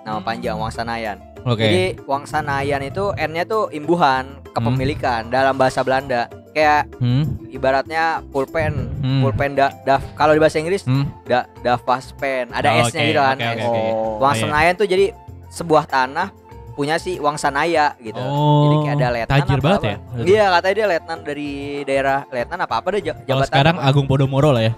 [0.00, 1.18] Nama panjang Wang Sanayan.
[1.42, 1.62] Oke.
[1.62, 4.54] Jadi Wang Sanayan itu N-nya tuh imbuhan Hmm.
[4.56, 6.26] kepemilikan dalam bahasa Belanda.
[6.50, 7.38] Kayak Hmm.
[7.46, 9.22] ibaratnya pulpen, Hmm.
[9.22, 11.06] pulpen da, da- kalau di bahasa Inggris Hmm.
[11.22, 13.36] da, Davas pen, ada Oh, S-nya oke, gitu kan.
[13.36, 13.62] oke, oke, S.
[13.62, 13.82] oke.
[13.94, 14.18] Oh.
[14.18, 14.42] Wang Iya.
[14.42, 15.06] Senayan tuh jadi
[15.48, 16.34] sebuah tanah
[16.72, 18.16] punya si Wang Sanaya gitu.
[18.16, 18.62] Oh.
[18.62, 19.88] Jadi kayak ada letnan tajir apa banget apa.
[19.88, 19.96] ya.
[20.22, 21.50] Iya, katanya dia letnan dari
[21.82, 23.86] daerah letnan apa apa deh ja- Kalau jabatan sekarang apa?
[23.86, 24.72] Agung Podomoro lah ya.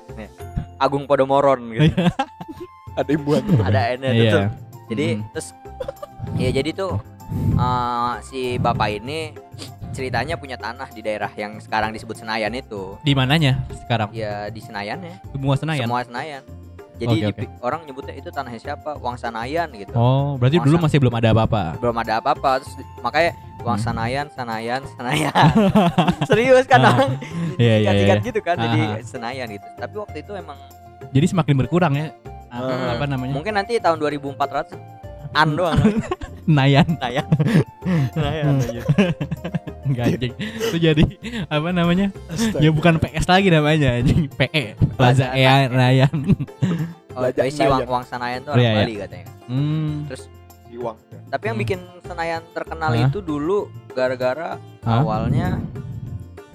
[0.76, 1.92] Agung Podomoron gitu.
[2.98, 3.56] Ada imbuhan tuh.
[3.58, 4.30] ada N-nya Iya.
[4.30, 4.44] tuh.
[4.90, 5.24] Jadi Hmm.
[5.30, 5.48] terus
[6.36, 6.92] ya jadi tuh
[7.54, 9.32] eh, si bapak ini
[9.90, 12.96] ceritanya punya tanah di daerah yang sekarang disebut Senayan itu.
[13.00, 14.08] Di mananya sekarang?
[14.10, 15.16] Ya di Senayan ya.
[15.26, 15.84] Semua Senayan.
[15.84, 16.42] Semua Senayan.
[17.02, 18.94] Jadi Oke, dipi- orang nyebutnya itu tanahnya siapa?
[18.96, 19.90] Wang Sanayan gitu.
[19.92, 21.62] Oh, berarti Wang dulu San- masih belum ada apa-apa.
[21.76, 23.84] Belum ada apa-apa terus makanya Wang Hmm.
[23.84, 25.32] Sanayan, Sanayan, Senayan.
[26.28, 27.10] Serius kan Ah, orang
[27.58, 28.26] iya singkat iya.
[28.26, 29.02] gitu kan jadi Ah.
[29.02, 29.66] Senayan gitu.
[29.76, 30.58] Tapi waktu itu emang
[31.08, 32.06] Jadi semakin berkurang ya.
[32.46, 32.92] Apa, Hmm.
[32.92, 33.32] apa namanya?
[33.32, 34.70] mungkin nanti tahun 2400
[35.32, 35.78] an doang
[36.44, 36.84] Nayan.
[36.92, 37.26] Senayan.
[38.12, 38.82] Senayan aja.
[39.82, 40.34] Enggak anjing.
[40.36, 41.04] Itu jadi
[41.46, 42.06] apa namanya?
[42.58, 44.26] Ya bukan PS lagi namanya anjing.
[44.28, 44.74] PE.
[44.92, 46.12] Plaza Plaza Ea Nayan.
[47.12, 47.86] Oh, Belajar si Wang, Senayan.
[47.86, 48.78] Wang Senayan tuh orang Iya, iya.
[48.78, 49.26] Bali katanya.
[49.44, 49.92] Hmm.
[50.08, 50.22] Terus
[50.68, 50.96] Iwang.
[51.28, 51.64] tapi yang Hmm.
[51.64, 53.02] bikin Senayan terkenal Hah?
[53.02, 53.58] itu dulu
[53.90, 54.98] gara-gara Hah?
[54.98, 55.60] awalnya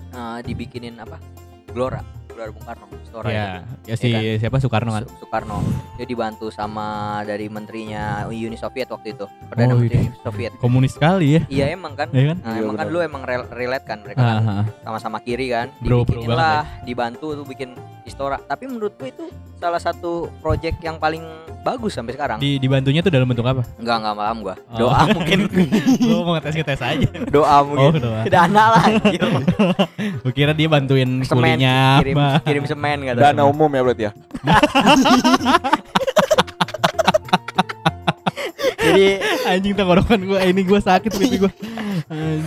[0.09, 1.21] eh, dibikinin apa?
[1.67, 3.61] Gelora, Gelora Bung Karno, Stora Ya, itu.
[3.85, 5.03] ya si Iya siapa Soekarno kan.
[5.05, 5.61] Su- Soekarno.
[5.93, 6.87] Dia dibantu sama
[7.21, 9.25] dari menterinya Uni Soviet waktu itu.
[9.47, 10.17] Perdana Oh, Menteri iya.
[10.19, 10.51] Soviet.
[10.57, 11.41] Komunis sekali ya.
[11.47, 12.09] Iya emang kan.
[12.09, 12.37] Iya kan?
[12.39, 14.65] Nah, Iya, emang kan lu emang rel- relate kan mereka Ah, kan ah.
[14.81, 15.69] sama-sama kiri kan.
[15.77, 16.49] Bro, bro Dibikinin banget ya.
[16.49, 17.69] lah, dibantu tuh bikin
[18.03, 18.37] Istora.
[18.39, 21.25] Tapi menurutku itu salah satu project yang paling
[21.61, 22.37] bagus sampai sekarang.
[22.37, 23.65] Di dibantunya tuh dalam bentuk apa?
[23.75, 24.55] Enggak enggak paham gua.
[24.55, 24.77] Oh.
[24.79, 25.39] Doa mungkin.
[26.07, 27.07] Lu mau ngetes ngetes aja.
[27.27, 27.99] Doa Oh, mungkin.
[27.99, 28.21] doa.
[28.23, 28.85] Dana lah.
[30.23, 32.29] Gue kira dia bantuin Semen kulinya kirim apa.
[32.45, 33.19] kirim semen kata.
[33.19, 34.11] Dana umum ya berarti ya.
[38.97, 39.21] Jadi
[39.53, 41.51] Anjing tenggorokan gue, ini gue sakit pipi gue.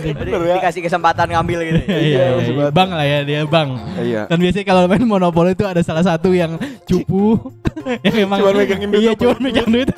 [0.03, 0.55] Bener ya.
[0.59, 1.79] dikasih kesempatan ngambil gitu.
[1.91, 2.45] Iya, iya, Iya, iya.
[2.45, 2.71] sebat.
[2.75, 3.69] Bang lah ya dia bang.
[3.97, 4.21] Iya.
[4.27, 7.39] Kan biasanya kalau main monopoli itu ada salah satu yang cupu
[8.05, 9.89] yang memang Cuman megangin duit Iya, cuma megang duit.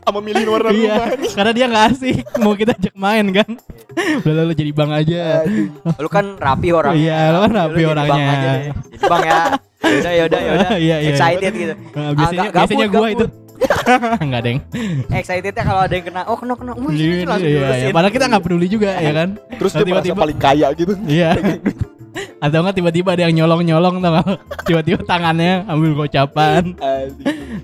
[0.00, 0.96] Sama milihin warna iya.
[1.32, 3.50] Karena dia nggak asik mau kita ajak main kan.
[4.24, 5.22] Udah lalu jadi bang aja.
[5.96, 7.00] Lu kan rapi orangnya.
[7.00, 8.10] Iya, lu kan rapi orangnya.
[8.12, 8.52] Bang aja
[9.00, 9.40] bang ya.
[9.80, 10.70] Yaudah, yaudah, yaudah.
[10.76, 11.10] Iya, iya.
[11.16, 11.74] Excited gitu.
[11.96, 13.26] Nah, biasanya Agak biasanya gua itu.
[14.24, 14.58] enggak deng.
[15.08, 17.92] Excitednya kalau ada yang kena, oh kena kena, wih Iya, langsung iya, iya.
[17.92, 19.28] Padahal kita nggak peduli juga ya kan.
[19.50, 20.92] Terus dia merasa Tiba-tiba- paling kaya gitu.
[21.04, 21.30] Iya.
[22.44, 24.34] Atau enggak tiba-tiba ada yang nyolong-nyolong tau?
[24.66, 26.74] Tiba-tiba tangannya ambil gocapan.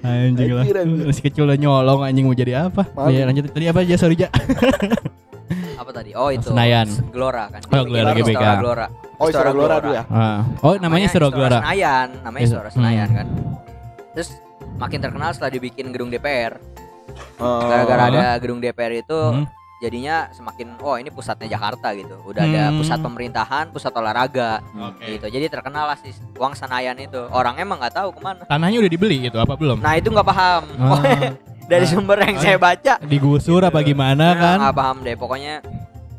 [0.00, 0.64] Anjing lah.
[1.02, 2.86] Masih kecil udah nyolong anjing mau jadi apa?
[3.08, 4.30] Iya lanjut tadi apa aja sorry Ja.
[5.76, 6.14] Apa tadi?
[6.14, 6.46] Oh itu.
[6.46, 6.86] Senayan.
[7.10, 7.60] Gelora kan.
[7.68, 8.44] Oh, Gelora GBK.
[8.58, 8.86] Gelora.
[9.16, 10.04] Oh, Istora Gelora dulu ya.
[10.06, 10.40] Ah.
[10.60, 11.58] Oh namanya Sero Gelora.
[11.58, 12.48] Senayan, namanya Iya.
[12.48, 13.16] Istora Senayan Hmm.
[13.16, 13.26] kan.
[14.14, 14.28] Terus
[14.76, 16.56] makin terkenal setelah dibikin gedung DPR.
[17.36, 17.64] Oh.
[17.64, 19.44] Gara-gara ada gedung DPR itu Hmm.
[19.76, 22.16] jadinya semakin oh ini pusatnya Jakarta gitu.
[22.22, 22.80] Udah ada Hmm.
[22.80, 25.04] pusat pemerintahan, pusat olahraga Oke.
[25.10, 25.26] gitu.
[25.30, 27.20] Jadi terkenal lah si Wang Senayan itu.
[27.30, 28.42] Orang emang nggak tahu ke mana.
[28.44, 29.80] Tanahnya udah dibeli gitu apa belum?
[29.80, 30.62] Nah itu nggak paham.
[30.76, 31.00] Ah.
[31.66, 31.90] Dari Ah.
[31.90, 32.42] sumber yang Ah.
[32.42, 34.56] saya baca Digusur apa gimana Nah, kan?
[34.62, 35.54] nggak paham deh pokoknya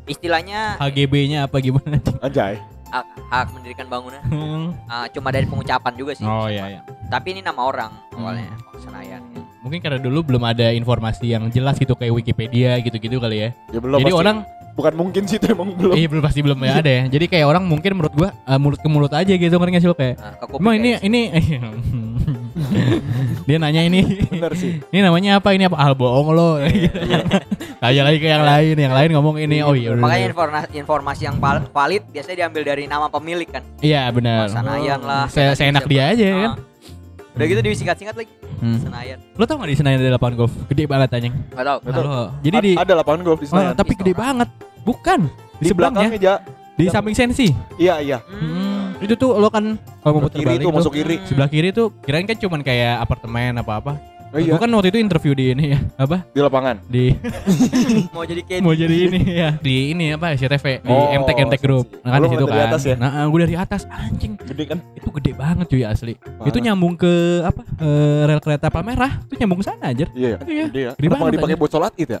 [0.04, 1.96] istilahnya HGB-nya apa gimana?
[2.20, 2.60] Anjay.
[2.90, 4.72] Hak, hak mendirikan bangunan Hmm.
[4.86, 6.80] ah, cuma dari pengucapan juga sih oh iya iya.
[7.06, 8.20] tapi ini nama orang Hmm.
[8.20, 9.22] awalnya Wang Senayan
[9.58, 13.48] Mungkin karena dulu belum ada informasi yang jelas gitu kayak Wikipedia gitu-gitu kali ya.
[13.68, 13.98] Ya belum.
[13.98, 14.22] Jadi pasti.
[14.22, 14.36] orang
[14.72, 15.92] bukan mungkin sih itu emang belum.
[15.98, 17.02] iya belum pasti belum ya ada ya.
[17.10, 19.90] Jadi kayak orang mungkin menurut gua eh, mulut ke mulut aja gitu ngerti nggak sih
[19.90, 21.20] lo kayak nah, Emang ini ini
[23.48, 24.00] dia nanya ini.
[24.28, 24.82] Bener sih.
[24.92, 25.54] ini namanya apa?
[25.54, 25.76] Ini apa?
[25.78, 26.58] Ah bohong lo.
[27.82, 28.74] Tanya lagi ke yang lain.
[28.74, 32.84] Yang lain ngomong ini oh iya makanya informasi informasi yang val- valid biasanya diambil dari
[32.90, 33.62] nama pemilik kan?
[33.78, 35.30] Iya benar Senayan lah.
[35.30, 36.34] Saya saya enak dia aja Ah.
[36.34, 36.52] kan?
[37.38, 38.32] Udah gitu disingkat-singkat lagi.
[38.58, 38.82] Hmm.
[38.82, 39.18] Senayan.
[39.38, 40.52] Lo tau gak di Senayan ada lapangan golf?
[40.66, 41.34] Gede banget anjing.
[41.54, 41.86] Betul.
[41.86, 42.34] Halo.
[42.42, 43.74] jadi di ada lapangan golf di oh, Senayan.
[43.78, 44.48] tapi gede banget.
[44.82, 45.20] Bukan.
[45.30, 46.08] Di, di sebelahnya
[46.78, 47.50] di samping sensi.
[47.78, 48.18] Iya iya.
[48.26, 48.57] Hmm.
[48.98, 51.16] Itu tuh lo kan kalau mau putar kiri balik tuh masuk kiri.
[51.22, 53.94] sebelah kiri tuh kirain kan cuman kayak apartemen apa apa
[54.28, 56.20] Oh iya, Gue kan waktu itu interview di ini ya, apa?
[56.28, 56.84] di lapangan.
[56.84, 57.16] Di
[58.12, 60.36] Mau jadi kayak mau jadi ini ya, di ini apa?
[60.36, 61.96] SCTV di Oh, MTek MTek Group.
[62.04, 62.68] Nah, kan di situ dari kan.
[62.68, 62.94] atas ya?
[63.00, 64.36] Nah, gue dari atas anjing.
[64.36, 64.84] Gede kan?
[64.92, 66.12] Itu gede banget cuy asli.
[66.12, 66.44] Parah.
[66.44, 67.08] Itu nyambung ke
[67.40, 67.64] apa?
[67.80, 69.16] eh, rel kereta Palmerah.
[69.24, 70.04] Itu nyambung ke sana aja.
[70.12, 70.38] Iya, ya.
[70.44, 70.64] Iya.
[70.68, 70.92] Gede ya.
[70.92, 72.20] Gede Kenapa dipakai buat sholat id ya?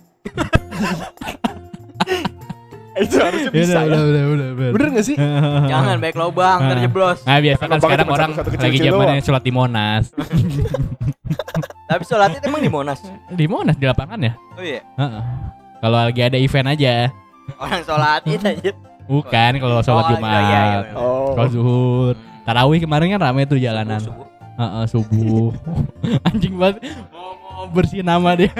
[2.98, 3.86] Itu harusnya Ya bisa udah, ya.
[3.86, 4.68] udah, udah, udah, udah.
[4.74, 5.16] Bener gak sih?
[5.72, 6.68] Jangan baik lubang Ah.
[6.72, 7.18] terjeblos.
[7.22, 10.04] Nah biasa kan sekarang orang lagi zamannya sholat di Monas.
[11.88, 13.00] Tapi sholat itu emang di Monas.
[13.30, 14.32] di Monas di lapangan ya?
[14.54, 14.80] Oh iya.
[14.94, 15.22] Heeh.
[15.78, 16.94] Kalau lagi ada event aja.
[17.56, 18.70] Orang sholat itu aja.
[19.08, 20.28] Bukan kalau sholat Oh, Jumat.
[20.28, 20.80] iya, iya, iya.
[20.94, 21.32] Oh.
[21.32, 22.14] Kalau zuhur.
[22.44, 24.00] Tarawih kemarin kan rame tuh jalanan.
[24.00, 24.28] Subuh,
[24.84, 25.48] subuh.
[26.28, 26.80] Anjing banget.
[27.08, 28.52] Mau, mau bersih nama dia.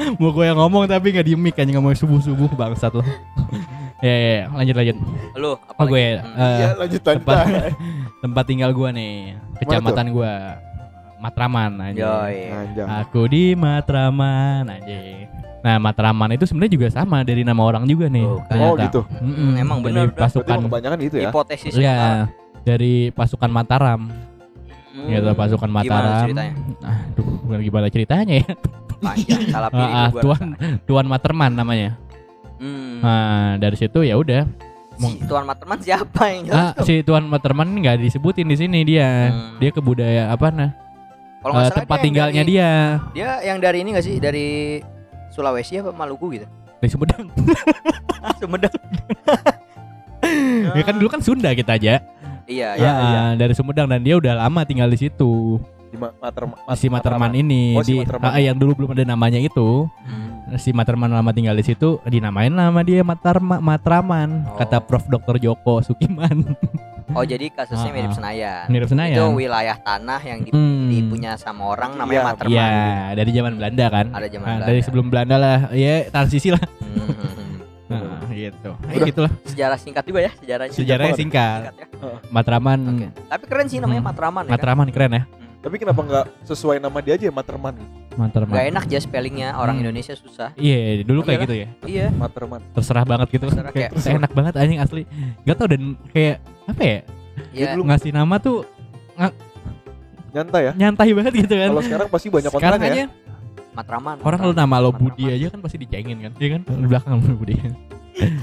[0.20, 3.04] mau gue yang ngomong tapi nggak di mic anjing ngomong subuh subuh bangsat lo.
[4.04, 4.96] ya, ya, ya, lanjut lanjut.
[5.36, 6.20] Lu apa Oh gue lagi?
[6.24, 6.40] Hmm.
[6.40, 7.14] eh, Iya, lanjutan.
[7.20, 7.44] tempat
[8.24, 9.14] tempat tinggal gue nih,
[9.58, 10.32] kecamatan gue
[11.20, 11.70] Matraman.
[11.76, 12.88] Anjang.
[13.04, 15.28] Aku di Matraman anjing.
[15.60, 18.24] Nah, Matraman itu sebenarnya juga sama dari nama orang juga nih.
[18.24, 18.56] Oh, kan.
[18.56, 18.84] Oh ternyata.
[18.88, 19.00] gitu.
[19.52, 20.16] Emang dari bener, udah.
[20.16, 21.28] Berarti pasukan emang kebanyakan gitu ya.
[21.28, 21.98] Hipotesis Iya,
[22.64, 24.00] dari pasukan Mataram.
[24.90, 25.06] Hmm.
[25.06, 26.24] Gitu, pasukan Gimana Mataram.
[26.24, 26.52] ceritanya?
[26.80, 27.28] Aduh,
[27.60, 28.48] gimana ceritanya ya?
[29.00, 30.66] Panjang, salah pilih Ah, ah, gua Tuan rasa.
[30.84, 31.90] Tuan Materman namanya.
[32.56, 33.00] Hmm.
[33.00, 34.44] Nah, dari situ ya udah.
[34.94, 36.84] Si Tuan Materman siapa yang Ah, jelas?
[36.84, 39.32] si Tuan Materman nggak disebutin di sini dia.
[39.32, 39.56] Hmm.
[39.56, 40.70] Dia ke budaya apa nah?
[41.40, 42.70] Kalau nggak salah tempat dia tinggalnya dari- dia
[43.16, 44.16] Dia yang dari ini gak sih?
[44.16, 44.48] Dari
[45.30, 46.44] Sulawesi apa Maluku gitu?
[46.76, 47.28] dari Sumedang.
[48.40, 48.72] Sumedang.
[50.70, 52.00] ya kan dulu kan Sunda kita aja.
[52.44, 53.22] Iya, Ya, iya.
[53.36, 55.56] dari Sumedang dan dia udah lama tinggal di situ.
[55.90, 58.30] Di Ma- Mater si Materman ini Oh, si di Materman.
[58.30, 59.90] ah, yang dulu belum ada namanya itu.
[60.06, 60.54] Hmm.
[60.56, 64.56] Si Materman lama tinggal di situ dinamain nama dia Matarma Matraman Oh.
[64.56, 65.36] kata Prof Dr.
[65.38, 66.46] Joko Sukiman.
[67.10, 68.14] Oh, jadi kasusnya Ah, mirip ah.
[68.14, 68.64] Senayan.
[68.70, 69.34] Mirip Itu Senayan.
[69.34, 70.86] wilayah tanah yang di, Hmm.
[70.86, 72.54] dipunya sama orang namanya Iya, Materman.
[72.54, 72.70] Iya,
[73.18, 74.06] dari zaman Belanda kan.
[74.08, 74.68] Ada zaman Nah, Belanda.
[74.70, 76.62] dari sebelum Belanda lah, ya transisi lah.
[76.78, 77.66] Hmm.
[77.90, 78.70] Nah, gitu.
[78.70, 78.94] Udah.
[78.94, 79.32] Eh, gitulah.
[79.42, 80.70] Sejarah singkat juga ya sejarahnya.
[80.70, 81.60] Sejarahnya singkat.
[81.66, 81.86] Singkat ya.
[82.30, 83.06] Matraman, Oke.
[83.26, 84.10] Tapi keren sih namanya Hmm.
[84.14, 84.46] Matraman ya.
[84.46, 84.54] kan?
[84.54, 85.22] Matraman keren ya.
[85.60, 87.76] Tapi kenapa nggak sesuai nama dia aja ya Materman?
[88.10, 88.50] Matraman.
[88.50, 89.82] Gak enak aja spellingnya orang Hmm.
[89.86, 90.50] Indonesia susah.
[90.56, 91.68] Iya, dulu kayak gitu ya.
[91.84, 92.06] Iya.
[92.10, 92.64] Materman.
[92.72, 93.46] Terserah banget gitu.
[93.46, 95.02] Terserah, kayak kayak- enak banget anjing asli.
[95.44, 96.98] Gak tau dan kayak apa ya?
[97.52, 97.68] Iya.
[97.76, 98.64] Lu ngasih nama tuh
[100.30, 100.72] Nyantai ya.
[100.72, 101.68] nyantai banget gitu kan.
[101.68, 103.06] Kalau sekarang pasti banyak Sekarang konten ya.
[103.70, 104.16] Matraman.
[104.20, 104.90] orang kalau nama lo.
[104.90, 106.32] Budi aja kan pasti dicengin kan.
[106.38, 106.60] Iya kan?
[106.64, 107.54] Di belakang lo Budi.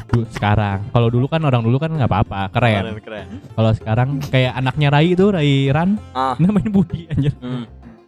[0.07, 3.27] Dulu, sekarang kalau dulu kan orang dulu kan nggak apa-apa keren keren.
[3.51, 6.33] kalau sekarang kayak anaknya Rai itu Rai Ran Ah.
[6.37, 7.67] namanya Budi anjir Hmm.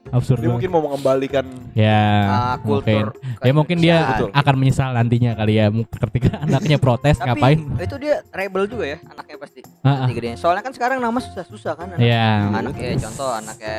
[0.09, 0.55] absurd Dia banget.
[0.57, 3.13] mungkin mau mengembalikan ya Ah, kultur.
[3.13, 3.45] mungkin.
[3.45, 4.31] ya mungkin dia keindonesiaan.
[4.35, 5.65] akan menyesal nantinya kali ya
[6.01, 9.61] ketika anaknya protes Tapi ngapain itu dia rebel juga ya anaknya pasti.
[9.81, 10.35] Ah, ah.
[10.35, 11.87] Soalnya kan sekarang nama susah-susah kan.
[11.91, 13.77] anak- ya Anaknya contoh anaknya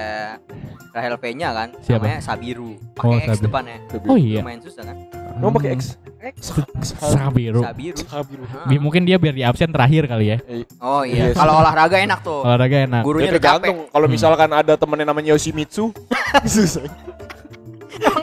[0.90, 2.02] Rahel P-nya kan Siapa?
[2.02, 2.74] namanya Sabiru.
[2.74, 3.44] Oh, Pakai X Sabiru.
[3.46, 3.76] depannya.
[4.04, 4.96] oh iya Lumayan susah kan?
[5.38, 5.98] Mau pakai X.
[6.37, 7.96] Sabiru Sabiru.
[7.98, 8.44] Sabiru.
[8.66, 10.37] Bi- mungkin dia biar di absen terakhir kali ya
[10.78, 11.24] Oh Iya iya.
[11.28, 11.35] sih.
[11.35, 12.40] Kalau olahraga enak tuh.
[12.42, 13.44] olahraga enak Gurunya Ya udah capek.
[13.56, 14.14] tergantung kalau Hmm.
[14.14, 15.85] misalkan ada temennya namanya Yoshimitsu
[16.46, 16.85] susah.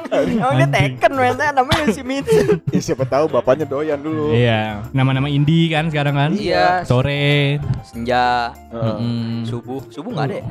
[0.08, 2.38] Emang dia Tekken mainnya namanya Yoshimitsu.
[2.74, 4.30] ya siapa tahu bapaknya doyan dulu.
[4.32, 6.82] iya nama-nama indie kan sekarang kan Iya.
[6.84, 8.96] sore Senja, Heeh.
[8.96, 10.36] mm, subuh, subuh nggak ada.
[10.36, 10.46] ya?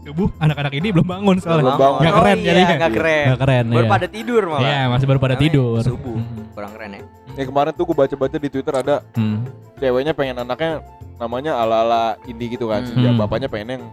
[0.00, 2.00] Subuh anak-anak ini belum bangun soalnya Belum bangun.
[2.00, 3.24] nggak keren oh, jadi iya, nggak keren.
[3.28, 3.92] nggak keren Baru iya.
[3.92, 4.60] pada tidur malah.
[4.64, 6.16] Iya, masih baru pada Namanya tidur Subuh.
[6.16, 7.02] Mm, Kurang keren ya.
[7.30, 9.36] Ya kemarin tuh gue baca-baca di Twitter ada mm.
[9.78, 10.72] ceweknya pengen anaknya
[11.16, 12.80] namanya ala-ala indie gitu kan.
[12.80, 12.90] Hmm.
[12.90, 13.20] Sejak Hmm.
[13.20, 13.84] bapaknya pengen yang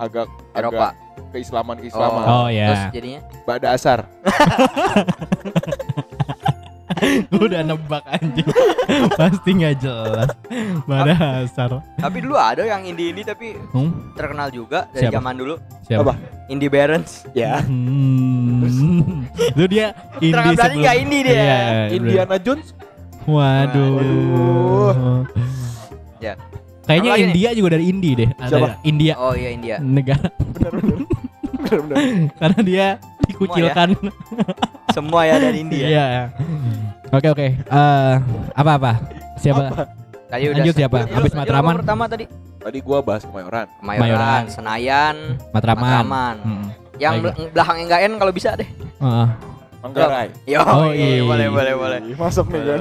[0.00, 0.24] agak
[0.56, 0.72] Eropa.
[0.72, 0.92] agak
[1.32, 2.24] keislaman keislaman.
[2.24, 2.90] Oh, Terus ya.
[2.90, 3.98] jadinya Bada asar.
[7.02, 8.46] Gue udah nebak anjing.
[9.18, 10.28] Pasti nggak jelas.
[10.82, 11.82] Pada dasar.
[11.94, 15.14] tapi dulu ada yang indie-indie tapi Hmm, terkenal juga dari Siapa?
[15.14, 15.54] zaman dulu.
[15.82, 16.02] siapa?
[16.04, 16.14] Apa?
[16.46, 17.26] Indie Barons.
[17.32, 17.58] Ya.
[17.60, 19.26] Hmm.
[19.50, 20.80] Itu dia indie sebelum.
[20.80, 21.34] nggak indie dia.
[21.34, 21.60] Iya,
[21.92, 22.68] Indiana Jones.
[23.24, 23.90] Waduh.
[23.92, 25.22] Waduh.
[26.22, 26.38] Ya.
[26.84, 27.26] Kayaknya Apa nih?
[27.28, 28.30] India juga dari indie deh.
[28.36, 28.68] Ada Siapa?
[28.84, 29.76] India Oh iya India.
[29.78, 30.98] negara Benar-benar.
[31.52, 31.96] Benar-benar.
[32.36, 32.86] karena dia
[33.32, 33.88] dikucilkan.
[34.96, 35.86] Semua ya dari India.
[35.86, 36.06] Iya.
[37.10, 37.46] Oke oke.
[37.56, 38.14] Eh,
[38.52, 39.00] apa-apa?
[39.36, 39.88] Siapa?
[40.28, 40.98] Tadi udah Lanjut siapa?
[41.06, 41.74] Habis Matraman?
[41.80, 42.24] Pertama tadi
[42.62, 43.66] Tadi gua bahas Kemayoran.
[43.82, 44.42] Kemayoran.
[44.46, 45.16] Senayan,
[45.50, 45.82] Matraman.
[45.82, 46.36] Matraman.
[46.40, 46.66] Hmm.
[46.94, 47.24] Yang Baik.
[47.26, 48.68] bel- belakangnya enggak N kalau bisa deh.
[49.02, 49.28] Heeh.
[49.82, 50.30] Manggarai.
[50.46, 51.26] Yo, Oh, iya.
[51.26, 51.98] boleh boleh boleh.
[52.06, 52.80] Ih, Masuk nih kan.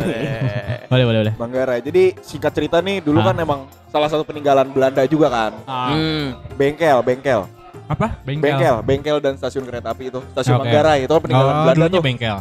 [0.85, 1.33] Boleh boleh boleh.
[1.33, 1.79] Manggarai.
[1.81, 3.33] Jadi singkat cerita nih dulu Ah.
[3.33, 3.59] kan emang
[3.89, 5.51] salah satu peninggalan Belanda juga kan.
[5.65, 6.37] Hmm.
[6.53, 7.49] Bengkel, bengkel.
[7.91, 8.07] Apa?
[8.23, 10.23] Bengkel, bengkel dan stasiun kereta api itu.
[10.31, 10.63] Stasiun Oke.
[10.63, 12.01] Manggarai itu kan peninggalan Oh, Belanda tuh.
[12.01, 12.37] bengkel.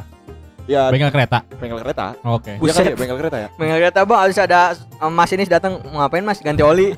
[0.64, 1.38] Ya, Bengkel kereta.
[1.58, 2.06] bengkel kereta.
[2.22, 2.54] Oke.
[2.54, 2.84] Iya kan Buset.
[2.84, 3.48] ya, bengkel kereta ya.
[3.56, 4.60] Mengaget apa habis ada
[4.98, 6.94] um, masinis datang mau ngapain Mas ganti oli.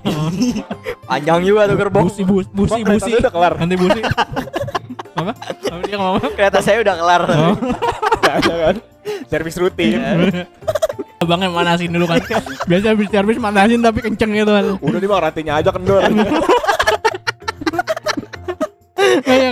[1.09, 2.05] Panjang juga tuh gerbong.
[2.05, 2.85] Busi bus, busi busi.
[2.85, 3.53] keretanya udah kelar.
[3.57, 4.01] Nanti busi.
[5.13, 5.33] Apa?
[5.33, 5.97] Apa dia?
[5.97, 6.21] ngomong.
[6.33, 7.23] Kereta saya udah kelar.
[7.25, 7.57] Oh.
[8.37, 8.77] Ada kan?
[9.27, 9.97] Servis rutin.
[11.17, 12.21] Abangnya manasin dulu kan.
[12.69, 14.65] Biasa habis servis manasin tapi kenceng gitu kan.
[14.77, 16.03] Udah nih bang ratinya aja kendor.
[19.23, 19.51] Kayak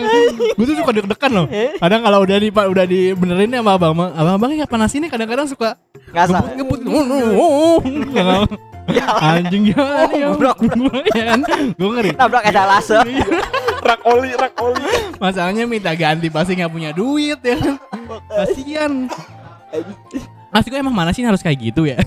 [0.57, 1.47] gue tuh suka deg-degan loh.
[1.79, 5.77] Kadang kalau udah di udah dibenerin sama abang, abang-abang ya panasinnya kadang-kadang suka
[6.11, 6.57] Ngasah.
[6.59, 7.83] ngebut ngebut.
[9.21, 10.35] Anjing gimana ya?
[11.15, 11.41] Ya kan?
[11.79, 12.11] Gue ngeri.
[12.19, 12.99] Nabrak etalase.
[13.81, 14.83] rak oli, rak oli.
[15.23, 17.57] Masalahnya minta ganti pasti nggak punya duit ya.
[17.57, 17.75] kan?
[18.27, 18.93] Kasian.
[20.51, 22.03] Masih gue emang mana sih harus kayak gitu ya?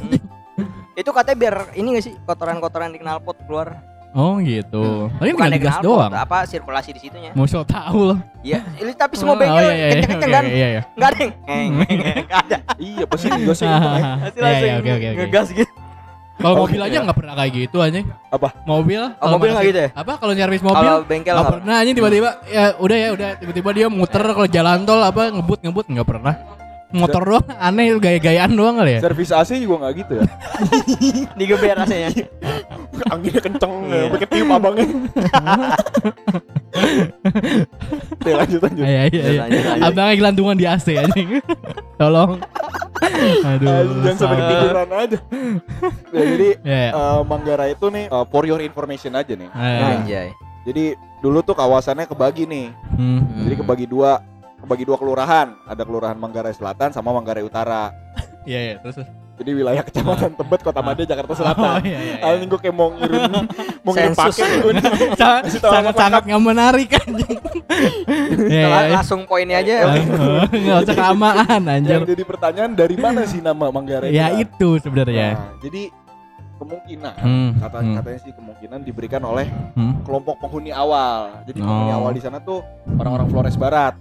[0.93, 3.79] Itu katanya biar ini gak sih kotoran-kotoran di knalpot keluar.
[4.13, 5.09] Oh gitu.
[5.11, 6.11] Tapi Bukan tinggal di digas doang.
[6.13, 7.33] apa sirkulasi di situnya.
[7.33, 8.19] Mau so tau loh.
[8.39, 10.43] Iya, ini tapi semua Oh, bengkel iya, iya, kenceng-kenceng oke, kan?
[10.45, 10.81] Iya iya.
[10.93, 11.25] Enggak ada.
[12.13, 12.57] Enggak ada.
[12.83, 13.65] Iya pasti juga sih.
[13.65, 15.17] Pasti Iya langsung iya oke oke oke.
[15.19, 15.73] ngegas gitu.
[16.33, 17.05] Kalau Oke, mobil aja iya.
[17.05, 18.05] nggak pernah kayak gitu anjing.
[18.27, 18.49] Apa?
[18.63, 19.01] Mobil?
[19.17, 19.89] Oh, mobil nggak gitu ya?
[19.93, 20.81] Apa kalau nyervis mobil?
[20.83, 24.47] Kalau bengkel Nggak nggak pernah anjing tiba-tiba ya udah ya udah tiba-tiba dia muter kalau
[24.47, 26.33] jalan tol apa ngebut ngebut nggak pernah.
[26.93, 28.99] Motor doang aneh gaya-gayaan doang kali ya.
[29.01, 30.25] Servis AC juga nggak gitu ya.
[31.39, 32.09] digeber rasanya.
[33.09, 34.05] Anginnya kenceng, Iya.
[34.09, 34.85] pakai tiup abangnya.
[38.13, 38.83] Oke lanjut lanjut.
[38.83, 39.41] Iya iya iya.
[39.41, 39.85] Lanjut, lanjut.
[39.85, 41.29] Abangnya gelantungan di AC anjing.
[41.99, 42.31] Tolong.
[43.43, 43.67] Aduh.
[44.03, 45.17] Jangan sampai ketiduran aja.
[46.09, 46.89] Ya, jadi Ya, ya.
[46.93, 49.49] eh, Manggarai itu nih eh, for your information aja nih.
[49.49, 50.27] Eh, Anjay.
[50.63, 50.83] Jadi
[51.19, 52.67] dulu tuh kawasannya kebagi nih.
[52.95, 53.43] hmm.
[53.43, 54.21] Jadi kebagi dua
[54.63, 55.59] kebagi dua kelurahan.
[55.63, 57.91] Ada kelurahan Manggarai Selatan sama Manggarai Utara.
[58.43, 58.99] Iya iya terus.
[58.99, 59.07] terus.
[59.33, 61.79] Jadi wilayah kecamatan Tebet, Kota Mada, Jakarta Oh Selatan.
[61.81, 62.15] iya iya.
[62.19, 62.27] iya.
[62.27, 63.23] Anjing gue kayak mau ngirim
[63.83, 64.35] mau ngirim Sensus.
[64.35, 64.83] paket gue nih.
[65.15, 67.37] Sa- Kasih tahu sangat alamat sangat nggak menarik anjing.
[68.43, 68.67] Iya iya.
[68.83, 68.93] Iya.
[68.93, 69.73] Langsung poinnya aja.
[70.45, 71.91] Nggak usah kelamaan anjir.
[71.95, 74.11] Yang jadi pertanyaan dari mana sih nama Manggarai?
[74.11, 74.43] Ya kan?
[74.43, 75.27] itu sebenarnya.
[75.33, 75.81] Nah, jadi
[76.53, 77.95] kemungkinan Hmm, kata hmm.
[77.97, 80.03] katanya sih kemungkinan diberikan oleh Hmm.
[80.03, 81.43] kelompok penghuni awal.
[81.43, 81.97] Jadi penghuni Oh.
[81.97, 82.59] awal di sana tuh
[82.93, 83.95] orang-orang Flores Barat.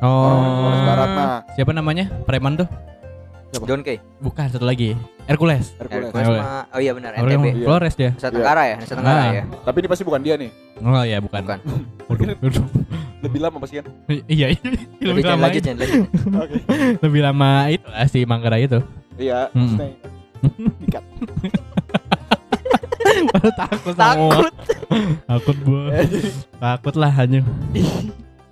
[0.00, 0.72] Oh.
[0.80, 1.08] Barat.
[1.08, 2.10] Nah, Siapa namanya?
[2.24, 2.68] Preman tuh?
[3.54, 4.02] John Kay.
[4.18, 4.98] Bukan satu lagi.
[5.24, 5.70] Hercules.
[5.78, 6.10] Hercules.
[6.10, 6.42] Hercules Hercules.
[6.42, 7.46] mah- Oh iya benar Orang NTB.
[7.46, 7.64] Iya.
[7.64, 8.10] Flores dia.
[8.10, 9.30] Nusa Tenggara ya, Nusa Tenggara Ah.
[9.30, 9.42] ya.
[9.62, 10.50] Tapi ini pasti bukan dia nih.
[10.76, 11.40] Oh iya bukan.
[11.40, 11.60] Bukan.
[12.10, 12.64] Waduh, waduh.
[13.22, 13.86] Lebih lama pasti kan.
[14.26, 14.58] iya, iya.
[15.08, 16.02] Lebih lama lanjut, lanjut.
[16.34, 16.56] Oke.
[17.06, 18.80] Lebih lama itu lah si Manggarai itu.
[19.14, 19.78] Iya, Hmm.
[20.82, 21.04] dikat.
[23.30, 24.52] Baru takut sama Takut.
[25.24, 25.82] Takut gua.
[26.58, 27.46] Takut lah anjing.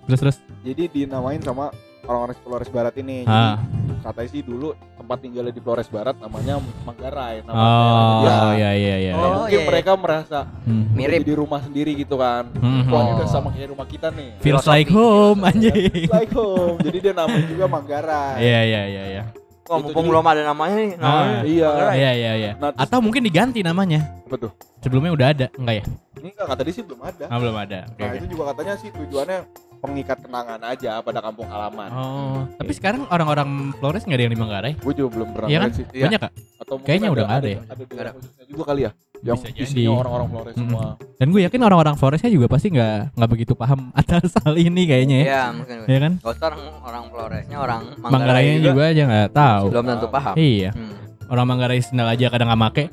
[0.07, 0.39] Terus terus.
[0.63, 3.23] Jadi dinamain sama orang-orang Flores Barat ini.
[3.23, 3.59] Jadi Ah.
[4.03, 7.43] katanya sih dulu tempat tinggalnya di Flores Barat namanya Manggarai.
[7.43, 8.55] Nama Oh, daerahnya.
[8.57, 9.13] iya iya iya.
[9.13, 9.69] Oh, mungkin iya, iya.
[9.69, 10.85] mereka merasa Hmm.
[10.93, 11.23] Mirip.
[11.23, 12.51] di rumah sendiri gitu kan.
[12.57, 12.87] Hmm.
[12.89, 13.15] Wah, Oh.
[13.17, 14.39] udah sama kayak rumah kita nih.
[14.39, 16.07] Feels like home anjing.
[16.09, 16.79] Like home.
[16.81, 18.35] Jadi dia namanya juga Manggarai.
[18.39, 19.23] Iya iya iya iya.
[19.63, 20.91] Itu mumpung belum ada namanya nih.
[20.97, 21.39] Namanya.
[21.39, 21.69] Ah, Iya.
[21.69, 21.95] Manggarai.
[21.97, 22.53] Iya iya iya.
[22.57, 24.01] Nah, Atau mungkin diganti namanya.
[24.27, 24.51] Apa tuh?
[24.79, 25.85] Sebelumnya udah ada, enggak ya?
[26.19, 27.25] Ini enggak kata dia sih belum ada.
[27.25, 27.79] Ah, belum ada.
[27.89, 27.99] Oke.
[27.99, 28.19] Nah, oke.
[28.19, 29.39] itu juga katanya sih tujuannya
[29.83, 31.91] pengikat kenangan aja pada kampung halaman.
[31.91, 34.73] Oh, tapi sekarang orang-orang Flores nggak ada yang di Manggarai?
[34.79, 35.69] Gue juga belum pernah Iya kan?
[35.75, 35.85] sih.
[35.91, 36.07] Iya.
[36.07, 36.33] Banyak kak?
[36.57, 37.59] Atau Kayaknya ada, udah nggak ada ada, ya?
[37.59, 38.11] ada Ada.
[38.15, 38.91] khususnya juga kali ya.
[39.23, 39.65] Yang Bisa jadi.
[39.65, 40.61] isinya orang-orang Flores Mm.
[40.61, 40.97] semua.
[41.15, 45.17] Dan gue yakin orang-orang Floresnya juga pasti nggak nggak begitu paham atas hal ini kayaknya
[45.17, 45.25] ya.
[45.25, 45.77] Iya, mungkin.
[45.85, 46.13] Iya kan?
[46.17, 49.65] Gak usah orang, orang Floresnya, orang Manggarainya Manggarai juga, juga aja nggak tahu.
[49.71, 50.35] belum tentu paham.
[50.35, 50.95] Iya, Hmm.
[51.29, 52.85] orang Manggarai sendal aja kadang nggak make.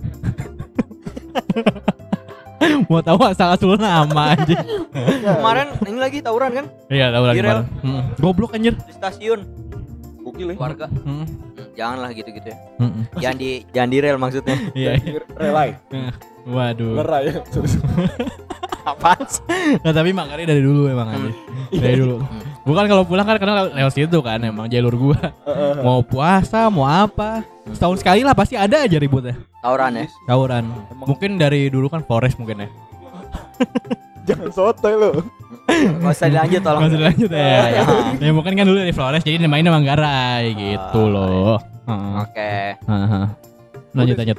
[2.92, 4.60] Mau tahu asal usul nama anjing.
[5.40, 7.52] Kemarin ini lagi tawuran kan Iya, tahu lagi Di rel.
[7.52, 7.66] kemarin.
[7.86, 8.02] Mm.
[8.20, 8.74] Goblok anjir.
[8.76, 9.40] di stasiun
[10.20, 10.56] Gokil ya.
[10.60, 10.86] warga.
[10.92, 11.06] Mm.
[11.06, 11.26] Hmm,
[11.74, 12.58] janganlah gitu-gitu ya.
[13.18, 14.56] Jangan di jangan di rel maksudnya.
[14.80, 14.92] Iya.
[15.36, 15.70] Relay.
[16.46, 16.94] Waduh.
[17.00, 17.40] Lerai ya.
[18.86, 19.44] Apaan sih?
[19.80, 21.34] Nah, tapi Manggarai dari dulu emang anjir.
[21.72, 22.18] Dari dulu.
[22.62, 25.20] Bukan kalau pulang kan karena lewat situ kan emang jalur gua.
[25.80, 27.42] mau puasa, mau apa.
[27.70, 29.38] Setahun sekali lah pasti ada aja ributnya.
[29.60, 30.06] Tawuran ya.
[30.26, 30.64] Tawuran.
[30.90, 32.70] Emang- Mungkin dari dulu kan Forest mungkin ya.
[34.28, 35.10] Jangan sotoy lo.
[35.70, 36.82] Gak usah dilanjut tolong.
[36.84, 37.46] Masih lanjut ya.
[37.72, 37.84] Ya.
[38.20, 41.58] ya mungkin kan dulu dari Flores jadi namanya Manggarai gitu Ah, loh.
[41.86, 42.14] Heeh.
[42.20, 42.54] Oke.
[42.80, 43.26] Heeh.
[43.94, 44.38] Lanjut lanjut.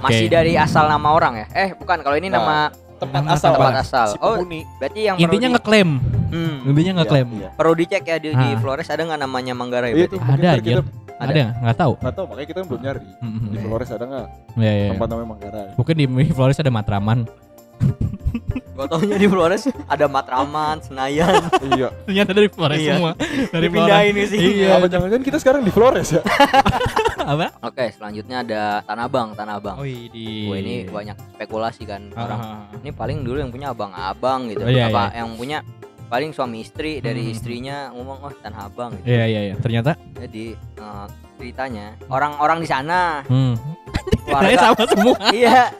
[0.00, 1.46] Masih dari asal nama orang ya?
[1.52, 2.56] Eh, bukan kalau ini Nah, nama
[3.04, 3.52] Tempat Nama asal.
[3.52, 4.06] tempat asal.
[4.08, 4.34] Si Oh,
[4.76, 5.90] berarti yang Intinya di, ngeklaim.
[6.28, 7.28] Hmm, Intinya ngeklaim.
[7.30, 8.48] Iya, perlu dicek ya di, di.
[8.58, 10.14] Flores ada nggak namanya Manggarai Iya berarti?
[10.14, 10.20] tuh.
[10.24, 10.82] Ada kita-
[11.14, 11.30] Ada.
[11.30, 11.30] Ada
[11.62, 11.76] nggak?
[11.78, 11.92] Tahu.
[11.94, 13.00] Nggak tahu, makanya kita belum nyari.
[13.22, 13.46] Mhm.
[13.46, 14.88] Di Flores ada nggak Iya, iya.
[14.90, 15.68] tempat namanya Manggarai?
[15.78, 17.18] Mungkin di Flores ada Matraman.
[18.74, 21.46] Gak taunya di Flores ada Matraman, Senayan.
[21.70, 21.94] iya.
[22.04, 22.92] Ternyata dari Flores Iya.
[22.92, 23.12] semua.
[23.14, 24.26] Dari Dipindahin Flores.
[24.26, 24.48] ke sini.
[24.58, 24.68] Iya.
[24.74, 26.22] Apa jangan-jangan kita sekarang di Flores ya?
[27.24, 27.46] Apa?
[27.62, 29.76] Oke, selanjutnya ada Tanah Abang, Tanah Abang.
[29.78, 30.50] Oh, di.
[30.50, 32.40] Wah, ini banyak spekulasi kan orang.
[32.42, 34.60] Ah, Ini paling dulu yang punya abang-abang gitu.
[34.60, 35.62] Oh, iya, Apa yang punya
[36.04, 37.32] paling suami istri dari Hmm.
[37.32, 39.06] istrinya ngomong oh Tanah Abang gitu.
[39.06, 39.54] Iya, iya, iya.
[39.56, 39.94] Ternyata.
[40.18, 43.54] Jadi eh, ceritanya orang-orang di sana Hmm.
[44.26, 45.16] Warga sama semua.
[45.30, 45.70] iya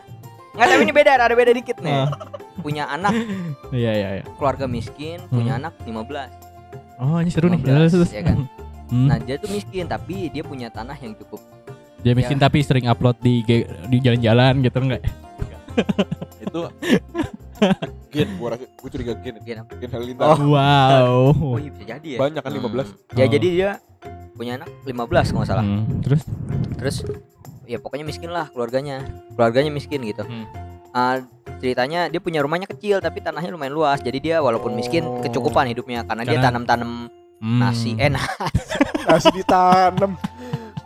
[0.54, 2.08] nggak tapi ini beda ada beda dikit nih Ah.
[2.56, 3.12] punya anak
[3.74, 4.24] Iya, iya, iya.
[4.34, 5.60] keluarga miskin punya Hmm.
[5.60, 6.30] anak 15
[6.94, 7.58] Oh, ini seru nih.
[7.58, 8.10] 15, Terus, terus.
[8.12, 8.46] ya kan?
[8.86, 9.06] Hmm.
[9.10, 11.42] Nah dia tuh miskin tapi dia punya tanah yang cukup
[12.00, 13.42] Dia miskin tapi sering upload di
[13.84, 15.02] di jalan-jalan gitu enggak?
[16.38, 16.70] Itu
[18.08, 19.40] Gen, gua rasa gua curiga Gen.
[19.40, 19.72] Gen apa?
[19.74, 20.38] Gen Halilintar.
[20.38, 21.34] Wow.
[21.34, 22.60] Oh iya bisa jadi ya Banyak kan Hmm.
[22.62, 22.86] 15.
[23.10, 23.28] Ya Oh.
[23.28, 23.70] jadi dia
[24.32, 26.22] punya anak 15 kalau salah Hmm, Terus
[26.76, 26.96] Terus
[27.64, 30.46] ya pokoknya miskin lah keluarganya Keluarganya miskin gitu Hmm.
[30.90, 31.18] Ah,
[31.54, 35.18] Ceritanya dia punya rumahnya kecil tapi tanahnya lumayan luas Jadi dia walaupun miskin Oh.
[35.20, 36.90] kecukupan hidupnya Karena, dia Karena- tanam-tanam
[37.38, 37.58] hmm.
[37.58, 38.22] nasi Eh nah,
[39.06, 40.14] Nasi ditanam.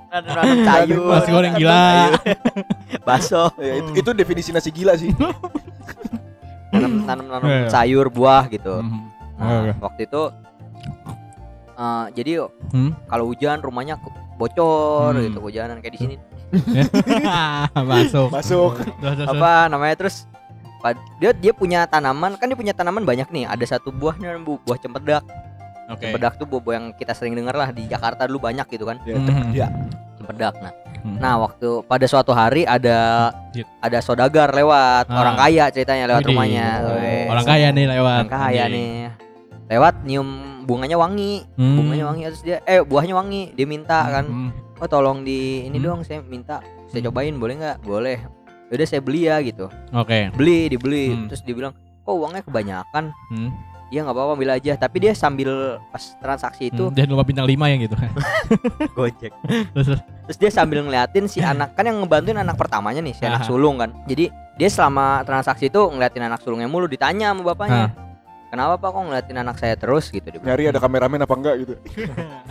[0.09, 2.17] tanam sayur Nasi goreng gila.
[3.07, 5.13] Bakso Ya, itu, itu definisi nasi gila sih.
[6.73, 7.69] Tanam-tanam Iya.
[7.69, 9.09] sayur buah gitu Hmm.
[9.37, 9.73] Nah, Oke.
[9.79, 10.23] waktu itu
[11.75, 12.33] eh, jadi
[12.69, 12.91] Hmm.
[13.07, 13.97] kalau hujan rumahnya
[14.35, 15.25] bocor Hmm.
[15.25, 16.15] gitu hujanan kayak di sini
[17.89, 18.29] Masuk.
[18.31, 18.73] Masuk.
[19.25, 20.25] Apa namanya terus
[21.19, 24.79] dia dia punya tanaman kan dia punya tanaman banyak nih ada satu buahnya bu- buah
[24.79, 25.27] cempedak
[25.89, 26.07] Oke.
[26.07, 29.03] cempedak tuh buah, buah yang kita sering dengar lah di Jakarta dulu banyak gitu kan
[29.03, 29.51] Ya, Hmm.
[29.51, 29.67] ya.
[30.15, 31.19] cempedak nah Hmm.
[31.19, 33.67] nah waktu pada suatu hari ada Hit.
[33.81, 35.19] ada sodagar lewat Ah.
[35.19, 36.31] orang kaya ceritanya lewat Widih.
[36.33, 37.27] rumahnya Oh.
[37.29, 38.19] Orang kaya nih lewat.
[38.21, 38.91] orang kaya nih
[39.69, 40.29] lewat nyium
[40.63, 41.75] bunganya wangi Hmm.
[41.75, 44.51] bunganya wangi terus dia eh buahnya wangi dia minta kan Hmm.
[44.79, 45.87] Oh tolong di ini Hmm.
[45.87, 48.19] dong saya minta saya cobain boleh nggak boleh
[48.69, 50.29] udah saya beli ya gitu Oke.
[50.33, 51.27] beli dibeli Hmm.
[51.27, 51.73] terus dibilang
[52.03, 53.53] kok uangnya kebanyakan Hmm.
[53.89, 55.49] Iya nggak apa-apa ambil aja tapi dia sambil
[55.89, 56.93] pas transaksi itu Hmm.
[56.93, 57.97] Jangan lupa bintang 5 ya gitu.
[58.99, 59.33] gojek
[59.73, 63.49] terus, dia sambil ngeliatin si anak kan yang ngebantuin anak pertamanya nih si anak Aha.
[63.49, 64.29] sulung kan jadi
[64.61, 67.97] dia selama transaksi itu ngeliatin anak sulungnya mulu ditanya sama bapaknya
[68.49, 70.41] kenapa pak kok ngeliatin anak saya terus gitu dia.
[70.43, 71.75] Nyari ada kameramen apa enggak gitu.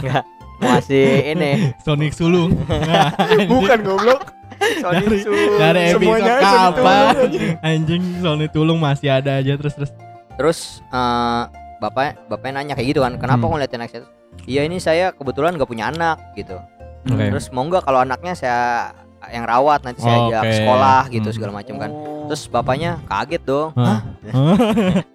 [0.02, 2.53] mau ngasih ini Sonic sulung.
[3.51, 4.34] Bukan goblok.
[4.58, 5.53] Dari- Sulung.
[5.55, 7.14] Dari episode Semuanya Sonic kapan?
[7.62, 9.91] Anjing Sonic tulung masih ada aja terus terus.
[10.34, 11.41] terus eh,
[11.78, 13.43] bapak bapaknya nanya kayak gitu kan kenapa Hmm.
[13.43, 14.01] kok ngeliatin anak saya
[14.45, 16.58] iya ini saya kebetulan gak punya anak gitu
[17.05, 17.26] Oke.
[17.28, 18.93] terus mau nggak kalau anaknya saya
[19.30, 21.36] yang rawat nanti saya ajak sekolah gitu Hmm.
[21.36, 22.26] segala macam kan Oh.
[22.28, 24.00] terus bapaknya kaget dong Hah?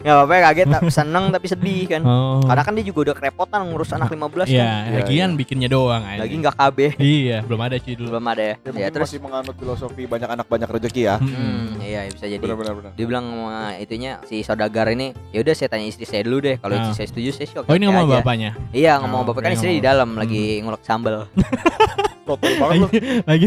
[0.00, 2.40] ya bapaknya kaget tapi seneng tapi sedih kan Oh.
[2.40, 6.20] karena kan dia juga udah kerepotan ngurus anak 15 Iya, kan lagian bikinnya doang anjing.
[6.20, 8.08] lagi nggak KB Iya, belum ada sih dulu.
[8.10, 11.16] belum ada ya, Ya, ya terus masih menganut filosofi banyak anak banyak rezeki ya.
[11.16, 12.90] hmm, iya bisa jadi Benar-benar benar.
[12.92, 16.56] dia bilang sama itunya si saudagar ini ya udah saya tanya istri saya dulu deh
[16.56, 16.80] kalau Ah.
[16.82, 18.16] istri saya setuju saya sih oke Oh, ini ngomong aja.
[18.18, 18.50] bapaknya.
[18.72, 21.28] iya ngomong Oh, bapak kan istri di dalam lagi ngulek sambel
[22.22, 22.88] Total banget.
[23.26, 23.46] Lagi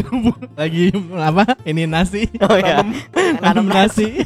[0.52, 0.84] lagi
[1.16, 1.44] apa?
[1.62, 2.28] Ini nasi.
[2.38, 2.84] oh iya
[3.40, 4.22] Nanam nasi.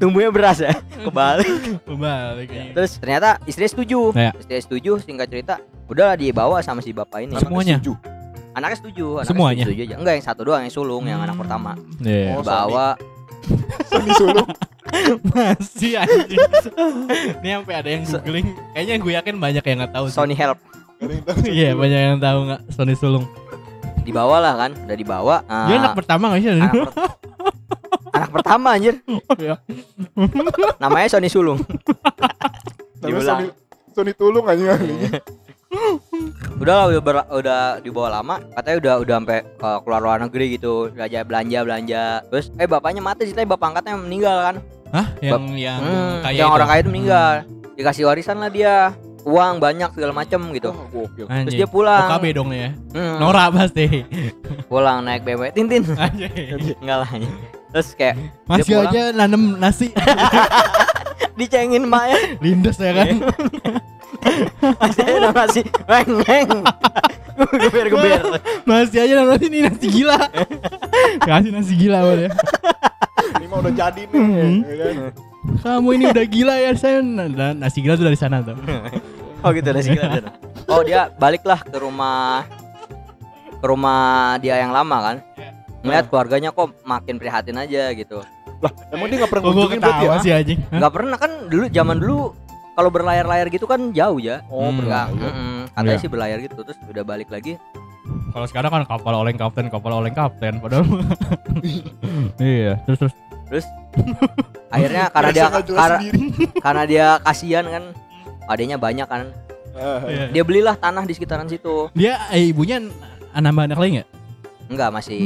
[0.00, 1.44] tumbuhnya beras ya kebalik
[1.84, 2.48] Kebalik.
[2.72, 4.32] terus ternyata istri setuju Ya.
[4.32, 7.76] istri setuju singkat cerita udah dibawa sama si bapak ini Anaknya Semuanya?
[7.76, 7.92] setuju.
[8.50, 9.64] anaknya setuju anaknya Semuanya?
[9.68, 12.32] setuju aja enggak yang satu doang yang sulung yang anak pertama Iya.
[12.32, 12.96] Oh, bawa
[13.84, 14.48] Sony sulung.
[15.28, 16.40] Masih anjing.
[17.38, 18.46] Ini sampai ada yang googling.
[18.72, 20.16] Kayaknya gue yakin banyak yang nggak tahu sih.
[20.16, 20.58] Sony help
[21.44, 23.28] Iya, banyak yang tahu nggak Sony sulung.
[24.08, 26.50] Dibawa lah kan udah dibawa Dia Ah, anak pertama nggak sih?
[26.50, 26.96] anak, per-
[28.10, 28.94] anak pertama anjir
[29.36, 29.54] Iya.
[30.78, 31.60] namanya Sony sulung
[32.98, 33.38] Namanya Diulang.
[33.38, 33.46] Sony
[33.92, 34.74] Sony tulung aja.
[36.58, 40.56] udah lah udah ber- udah dibawa lama katanya udah udah sampai ke keluar luar negeri
[40.56, 44.56] gitu belanja belanja belanja terus eh bapaknya mati ceritanya bapak angkatnya meninggal kan
[44.88, 45.06] Hah?
[45.20, 46.56] Yang yang Hmm, kaya yang itu?
[46.56, 47.32] orang kaya itu meninggal
[47.76, 48.96] dikasih warisan lah dia
[49.28, 51.06] uang banyak segala macem gitu Oh,
[51.44, 52.72] terus dia pulang OKB dong ya.
[52.96, 54.02] Hmm, Nora pasti.
[54.72, 55.84] pulang naik BMW Tintin
[56.80, 57.10] enggak lah
[57.68, 58.16] terus kayak
[58.48, 59.92] Masih aja nanem nasi
[61.38, 63.14] dicengin mbaknya lindes ya kan.
[64.82, 66.48] masih nama nasi weng weng
[67.62, 68.20] geber geber
[68.66, 70.18] Masih aja nanem nasi ini nasi gila.
[71.22, 72.30] Kasih nasi gila ya.
[73.38, 74.18] Ini mah udah jadi nih.
[74.18, 74.56] Hmm.
[74.64, 74.94] ya kan?
[75.62, 78.56] Kamu ini udah gila ya saya nah, nasi gila tuh dari sana tuh.
[79.38, 80.30] Oh gitu nasi gila
[80.66, 82.44] oh dia baliklah ke rumah
[83.52, 84.00] ke rumah
[84.36, 85.16] dia yang lama kan
[85.80, 88.22] melihat keluarganya kok makin prihatin aja gitu
[88.58, 90.18] Lah, emang dia enggak pernah ngunjungin berarti ya?
[90.18, 90.58] sih anjing.
[90.68, 92.34] Nggak pernah kan dulu zaman dulu
[92.74, 94.82] kalau berlayar-layar gitu kan jauh ya Oh, Hmm.
[94.82, 95.30] Nggak, berlayar.
[95.30, 95.58] mm-mm.
[95.68, 96.02] katanya Iya.
[96.02, 97.54] sih berlayar gitu terus udah balik lagi
[98.28, 100.82] Kalau sekarang kan kapal oleng kapten, kapal oleng kapten padahal.
[102.40, 103.14] iya, terus terus
[103.46, 103.66] terus
[104.68, 106.20] akhirnya karena dia nggak sendiri.
[106.58, 107.84] karena dia kasihan kan
[108.48, 109.28] adanya banyak kan
[110.08, 110.32] iya.
[110.32, 112.80] dia belilah tanah di sekitaran situ dia eh, ibunya
[113.30, 114.08] nambah anak lagi nggak?
[114.68, 115.20] enggak masih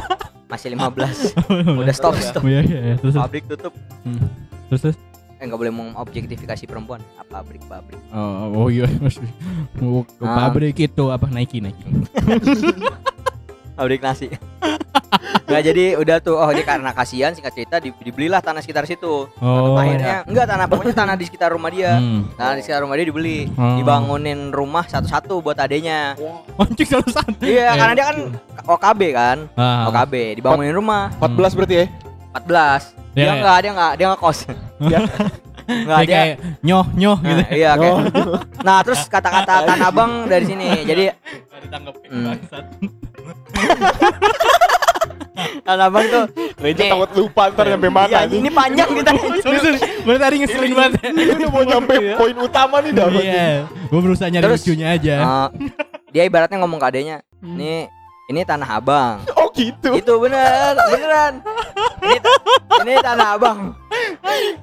[0.52, 1.36] masih 15
[1.82, 2.96] udah stop stop Iya, iya, iya.
[2.96, 3.72] Terus, pabrik tutup
[4.68, 4.96] terus, terus.
[5.36, 9.28] eh nggak boleh mengobjektifikasi perempuan apa pabrik pabrik Oh, oh iya, masih
[9.76, 10.46] mau ke Ah.
[10.46, 11.84] pabrik itu apa Nike Nike.
[13.78, 14.26] Pabrik nasi
[15.48, 19.24] Nah jadi udah tuh oh dia karena kasihan singkat cerita di- dibelilah tanah sekitar situ.
[19.32, 19.74] Oh.
[19.74, 21.96] Akhirnya enggak tanah pokoknya tanah di sekitar rumah dia.
[21.96, 22.28] Hmm.
[22.36, 23.80] Tanah di sekitar rumah dia dibeli, Oh.
[23.80, 26.12] dibangunin rumah satu-satu buat adenya.
[26.54, 27.40] Anjing satu satu.
[27.40, 28.16] Iya, karena dia kan
[28.62, 29.38] OKB kan.
[29.54, 29.88] Ah.
[29.88, 31.86] OKB dibangunin rumah 14 berarti ya?
[32.36, 32.82] 14.
[33.08, 34.38] Dia Iya, enggak, dia enggak, dia enggak kos.
[34.82, 34.98] Ya.
[35.68, 36.16] Enggak Dia dia.
[36.18, 37.36] kayak nyoh nyoh gitu.
[37.38, 37.96] Nah, iya kayak.
[38.66, 40.80] Nah, terus kata-kata Tanah Abang dari sini.
[40.82, 41.04] Jadi
[41.60, 43.07] Ditanggepin Hmm.
[45.62, 46.24] Tanah Abang tuh
[46.58, 46.90] Reja Nih.
[46.90, 48.40] takut lupa ntar nyampe mana Iya, anjing.
[48.40, 49.10] ini panjang kita.
[50.06, 50.92] Bener tadi ngeselin banget.
[51.04, 53.06] Ini udah mau nyampe poin utama nih dah.
[53.12, 55.14] Iya, gue berusaha nyari Terus, lucunya aja.
[55.14, 55.48] Eh,
[56.10, 57.86] dia ibaratnya ngomong ke adenya, "Nih,
[58.26, 59.22] ini Tanah Abang."
[59.58, 59.90] Oh gitu.
[59.98, 61.34] Itu bener, beneran.
[61.98, 62.18] Ini,
[62.86, 63.58] ini Tanah Abang.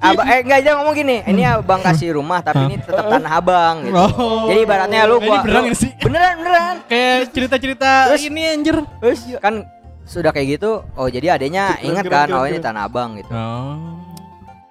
[0.00, 3.84] Abang eh enggak dia ngomong gini, ini Abang kasih rumah tapi ini tetap Tanah Abang
[3.84, 3.92] gitu.
[3.92, 4.48] Oh.
[4.48, 5.92] Jadi ibaratnya lu gua beneran lu- nggak sih?
[6.00, 6.74] Beneran, beneran.
[6.88, 8.76] Kayak cerita-cerita ini anjir.
[9.04, 9.68] Terus kan
[10.08, 12.56] sudah kayak gitu, oh jadi adanya ingat kan, oh ini.
[12.56, 13.28] Tanah Abang gitu.
[13.28, 14.00] Oh.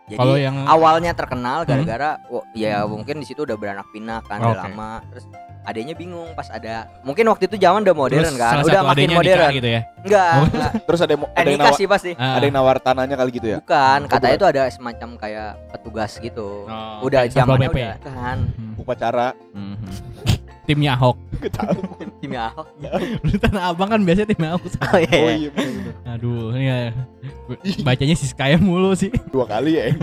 [0.05, 4.37] Jadi Kalau yang- awalnya terkenal gara-gara oh, ya mungkin di situ udah beranak pinak kan
[4.41, 4.61] udah Oke.
[4.69, 4.91] lama.
[5.13, 5.25] Terus
[5.65, 9.49] adanya bingung pas ada mungkin waktu itu zaman udah modern Terus kan, udah makin modern.
[9.51, 9.81] gitu ya.
[9.99, 10.45] Enggak, Oh.
[10.47, 10.71] enggak.
[10.87, 12.11] Terus ada Eh ada yang nawar, sih pasti.
[12.13, 12.37] Ah.
[12.37, 13.57] ada yang nawar tanahnya kali gitu ya?
[13.59, 14.39] Bukan, Oh, katanya bukan.
[14.39, 16.49] itu ada semacam kayak petugas gitu.
[16.63, 17.77] Oh, udah zamannya PP.
[17.77, 18.73] udah kan Hmm.
[18.77, 19.27] Upacara.
[19.51, 19.75] Mhm.
[20.65, 21.17] Timnya Ahok.
[22.21, 22.67] timnya Ahok.
[23.21, 24.65] Lu Tanah Abang kan biasanya timnya Ahok.
[24.85, 25.13] Oh iya.
[25.15, 25.49] Oh iya.
[25.53, 25.91] iya.
[26.11, 26.77] Aduh, ini ya.
[27.81, 29.13] Bacanya si Skaya mulu sih.
[29.33, 29.93] Dua kali ya.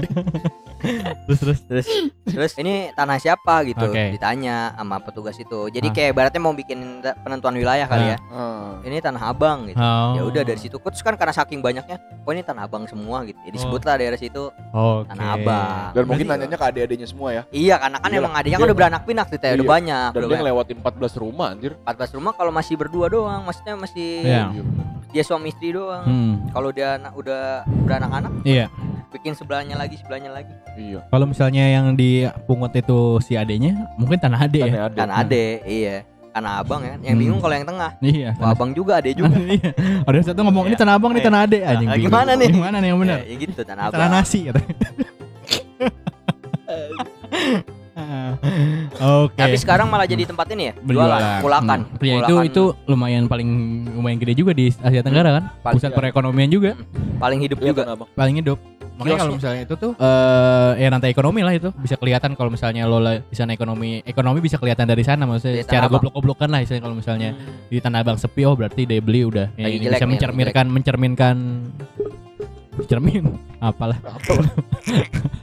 [1.26, 1.58] Terus terus.
[1.62, 1.86] Terus
[2.24, 4.12] terus ini tanah siapa gitu Oke.
[4.12, 5.68] ditanya sama petugas itu.
[5.68, 5.92] Jadi Ah.
[5.92, 6.78] kayak ibaratnya mau bikin
[7.22, 8.10] penentuan wilayah kali Ah.
[8.10, 8.18] ya.
[8.28, 8.70] Ah.
[8.82, 9.78] Ini tanah Abang gitu.
[9.78, 10.14] Oh.
[10.14, 13.38] Ya udah dari situ terus kan karena saking banyaknya, oh ini tanah Abang semua gitu.
[13.42, 13.62] Jadi Oh.
[13.64, 15.06] sebutlah daerah situ Oke.
[15.08, 15.90] Tanah Abang.
[15.92, 17.42] Dan mungkin Berarti- nanyanya ke adik-adiknya semua ya.
[17.48, 19.62] Iya, karena kan Iya emang adiknya kan udah beranak pinak tuh, udah Iya.
[19.62, 20.08] banyak.
[20.10, 20.51] Dan udah dia banyak.
[20.52, 21.72] Ngelewatin 14 rumah anjir.
[21.82, 24.62] 14 rumah kalau masih berdua doang, maksudnya masih bener.
[25.08, 26.04] dia suami istri doang.
[26.04, 26.32] Hmm.
[26.48, 28.66] Kalau dia anak- udah beranak-anak, Iya.
[29.08, 30.52] bikin sebelahnya lagi, sebelahnya lagi.
[30.74, 31.00] Iya.
[31.06, 34.68] Kalau misalnya yang dipungut itu si adenya, mungkin tanah ade ya.
[34.68, 34.94] Tanah ada.
[34.94, 35.96] Tanah ade, iya.
[36.32, 36.96] Tanah abang ya.
[37.02, 37.20] Yang Hmm.
[37.20, 37.90] bingung kalau yang tengah.
[38.00, 38.28] Iya.
[38.40, 39.36] Wah, abang juga ade juga.
[39.52, 39.70] Iya.
[40.02, 40.80] Ada satu ngomong ini Iya.
[40.80, 41.26] tanah abang, ini Iya.
[41.28, 41.88] tanah ade anjing.
[41.88, 42.48] Nah, gimana nih?
[42.48, 43.18] Gimana nih yang benar?
[43.20, 44.00] Ya, ya gitu tanah abang.
[44.00, 44.60] Tanah nasi kata.
[49.22, 49.36] Oke.
[49.36, 51.08] Tapi sekarang malah jadi tempat ini ya, Berjualan.
[51.12, 51.80] jualan, kulakan.
[51.84, 52.02] Hmm.
[52.02, 53.48] Ya itu Kulakan itu lumayan paling
[53.92, 55.44] lumayan gede juga di Asia Tenggara kan.
[55.60, 56.70] Paling- Pusat perekonomian juga,
[57.16, 57.82] paling hidup Iya, juga.
[57.88, 58.08] Abang.
[58.12, 58.58] paling hidup.
[58.92, 62.84] Makanya kalau misalnya itu tuh eh ya rantai ekonomi lah itu bisa kelihatan kalau misalnya
[62.84, 66.60] lo lah di sana ekonomi ekonomi bisa kelihatan dari sana maksudnya Dari secara goblok-goblokan lah
[66.60, 67.30] misalnya kalau misalnya
[67.66, 70.66] di Tanah Abang sepi oh berarti daya beli udah ya, ini jelek bisa nih, mencerminkan
[70.68, 71.34] mencerminkan
[72.82, 73.24] cermin
[73.58, 74.50] apalah Apa lah.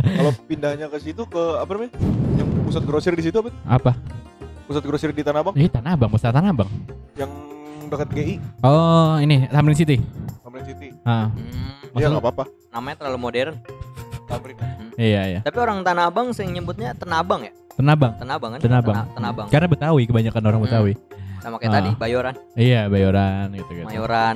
[0.01, 1.93] Kalau pindahnya ke situ ke apa namanya?
[2.35, 3.51] Yang pusat grosir di situ apa?
[3.65, 3.91] apa
[4.65, 6.69] Pusat grosir di Tanah Abang ini Tanah Abang pusat Tanah Abang
[7.15, 7.29] yang
[7.85, 9.97] dekat GI, oh ini Tamrin City
[10.39, 10.93] Tamrin City.
[11.03, 12.43] ah Hmm, Iya Maksud- nggak apa-apa.
[12.69, 13.53] namanya terlalu modern.
[14.25, 14.55] Tamrin.
[14.95, 17.53] iya iya Tapi orang Tanah Abang sering nyebutnya Tenabang ya?
[17.73, 18.59] Tanah Abang Tenabang kan?
[18.59, 19.47] Tanah Abang Tanah, Tanah Abang.
[19.49, 20.67] karena Betawi kebanyakan orang Hmm.
[20.67, 20.93] Betawi
[21.39, 21.75] Sama kayak Ah.
[21.79, 24.35] tadi, Bayoran, iya Bayoran gitu gitu Mayoran.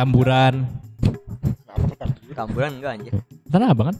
[0.00, 0.54] Tamburan
[1.66, 2.32] Apa Tamrin?
[2.32, 3.12] Kamburan enggak anjir.
[3.46, 3.96] Tanah Abang kan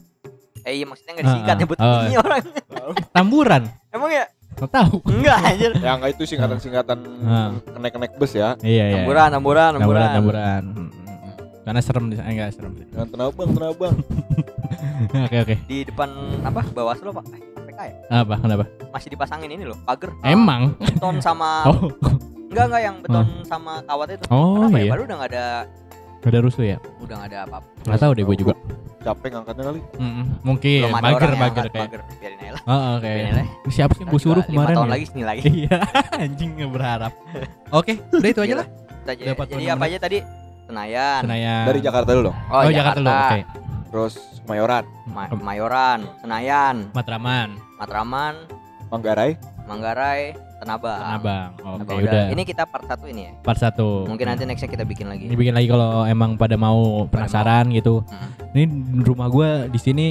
[0.61, 1.59] Eh iya maksudnya enggak disingkat Ah, ah.
[1.59, 2.01] nyebut Oh.
[2.03, 2.41] ini orang.
[3.15, 4.25] Tamburan Emang ya?
[4.53, 5.71] Lo tahu Enggak anjir.
[5.77, 7.49] Ya enggak itu singkatan-singkatan Ah.
[7.67, 8.57] kenek-kenek bus ya.
[8.61, 10.09] iya iya Tamburan, tamburan, tamburan tamburan.
[10.11, 10.63] tamburan
[11.61, 12.73] karena serem di sana enggak serem.
[12.73, 13.25] Yang Tanah
[13.69, 13.93] Abang,
[15.21, 16.09] oke oke Di depan
[16.41, 16.61] apa?
[16.67, 17.25] Bawaslu Pak.
[17.29, 17.93] Eh, KPK ya?
[18.17, 20.09] apa kenapa Masih dipasangin ini loh, pagar.
[20.25, 21.93] emang Beton sama oh
[22.49, 24.25] enggak enggak yang beton sama kawat itu.
[24.27, 24.81] oh Kenapa ya?
[24.81, 25.45] iya Baru udah enggak ada
[26.29, 27.67] ada rusuh ya udah enggak ada apa-apa.
[27.81, 28.53] nggak tahu deh gue juga
[29.01, 29.81] Capek ngangkatnya kali.
[29.97, 30.25] Mm-mm.
[30.45, 31.89] mungkin Belum ada mager orang yang mager angkat kayak.
[32.21, 32.61] Biarin aja lah.
[32.69, 33.45] oh oke Biarin aja lah.
[33.49, 34.93] Ini siapa sih yang gue suruh kemarin lima tahun ya?
[34.93, 35.41] lagi sini lagi.
[35.49, 35.77] iya
[36.21, 37.13] anjing nggak berharap
[37.73, 38.67] oke udah itu aja lah.
[39.01, 40.17] Dapat Jadi apa aja tadi?
[40.69, 41.19] Senayan.
[41.25, 42.37] Senayan Dari Jakarta dulu dong.
[42.47, 43.39] Oh, oh Jakarta dulu oke
[43.91, 48.35] Terus Kemayoran, Ma- Mayoran, Senayan, Matraman Matraman,
[48.87, 49.33] Manggarai,
[49.65, 50.93] Manggarai, Tanabang.
[50.95, 53.31] Tanah Abang oke Tanabang udah Ini kita part satu ini ya.
[53.41, 55.25] part satu Mungkin nanti nextnya kita bikin lagi.
[55.25, 58.29] ini bikin lagi kalau emang pada mau penasaran gitu Hmm.
[58.53, 58.63] ini
[59.01, 60.05] rumah gua di sini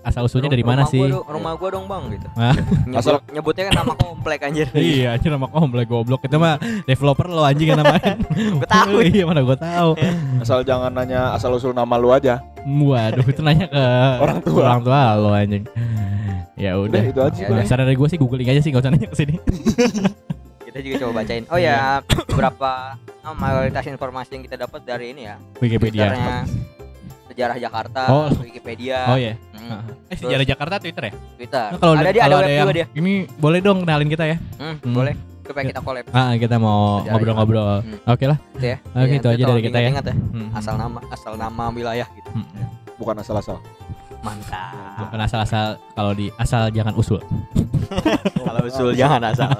[0.00, 2.28] asal usulnya dari mana sih Gua dong, rumah gua dong bang gitu.
[2.34, 2.52] Hah?
[2.84, 4.66] Nyebut, Asal- nyebutnya kan nama komplek anjir.
[4.76, 8.12] Iya, anjir nama komplek goblok itu mah developer lo anjing yang namanya.
[8.58, 8.94] Gua tahu.
[9.00, 9.90] iya, mana gua tahu.
[10.38, 12.42] asal jangan nanya asal usul nama lu aja.
[12.60, 13.84] Waduh, itu nanya ke
[14.18, 14.60] Orang tua.
[14.66, 15.64] Orang tua lo anjing.
[16.54, 17.02] Ya Udah udah.
[17.04, 17.40] itu aja.
[17.40, 17.64] Ya udah.
[17.64, 19.34] saran dari gue sih googling aja sih gak usah nanya ke sini.
[20.66, 21.44] Kita juga coba bacain.
[21.48, 22.70] Oh ya, beberapa
[23.22, 25.38] oh, mayoritas informasi yang kita dapat dari ini ya.
[25.56, 26.10] Wikipedia.
[26.10, 26.36] Twitternya
[27.24, 28.26] sejarah Jakarta, Oh.
[28.38, 29.34] Wikipedia, Oh ya.
[29.52, 31.12] hmm, Eh sejarah Jakarta Twitter ya?
[31.34, 31.66] Twitter.
[31.68, 32.86] Nah, kalau ada dia ada kalau web yang juga dia.
[32.92, 34.36] ini boleh dong kenalin kita ya.
[34.56, 34.94] Hmm, Hmm.
[34.94, 35.14] boleh.
[35.44, 37.84] supaya kita collab Ah, kita mau ngobrol-ngobrol.
[37.84, 38.00] Hmm.
[38.08, 38.38] Oke lah.
[38.54, 38.78] gitu ya.
[38.88, 39.90] Oke, Ya, itu aja dari kita ya.
[39.90, 40.14] diingat-ingat ya.
[40.32, 40.48] Hmm.
[40.54, 42.30] Asal nama, asal nama wilayah gitu.
[42.32, 42.46] Hmm.
[42.96, 43.60] Bukan asal-asal.
[44.24, 45.04] Mantap.
[45.04, 47.20] Bukan asal-asal kalau di asal jangan usul.
[48.44, 49.52] Kalau usul jangan asal.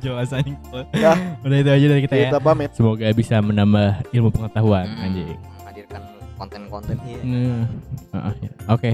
[0.00, 0.56] Jelas anjing.
[0.90, 1.14] Ya.
[1.44, 2.28] Udah itu aja dari kita ya.
[2.32, 2.72] Kita pamit.
[2.74, 5.36] Semoga bisa menambah ilmu pengetahuan Hmm, anjing.
[5.60, 6.00] Menghadirkan
[6.34, 7.68] konten-konten iya.
[8.10, 8.50] Ah, ya.
[8.72, 8.92] Oke.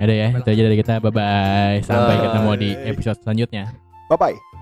[0.00, 0.94] Ada ya, itu aja dari kita.
[0.98, 1.76] Bye bye.
[1.84, 2.24] Sampai Bye.
[2.26, 3.64] ketemu di episode selanjutnya.
[4.08, 4.53] Bye bye.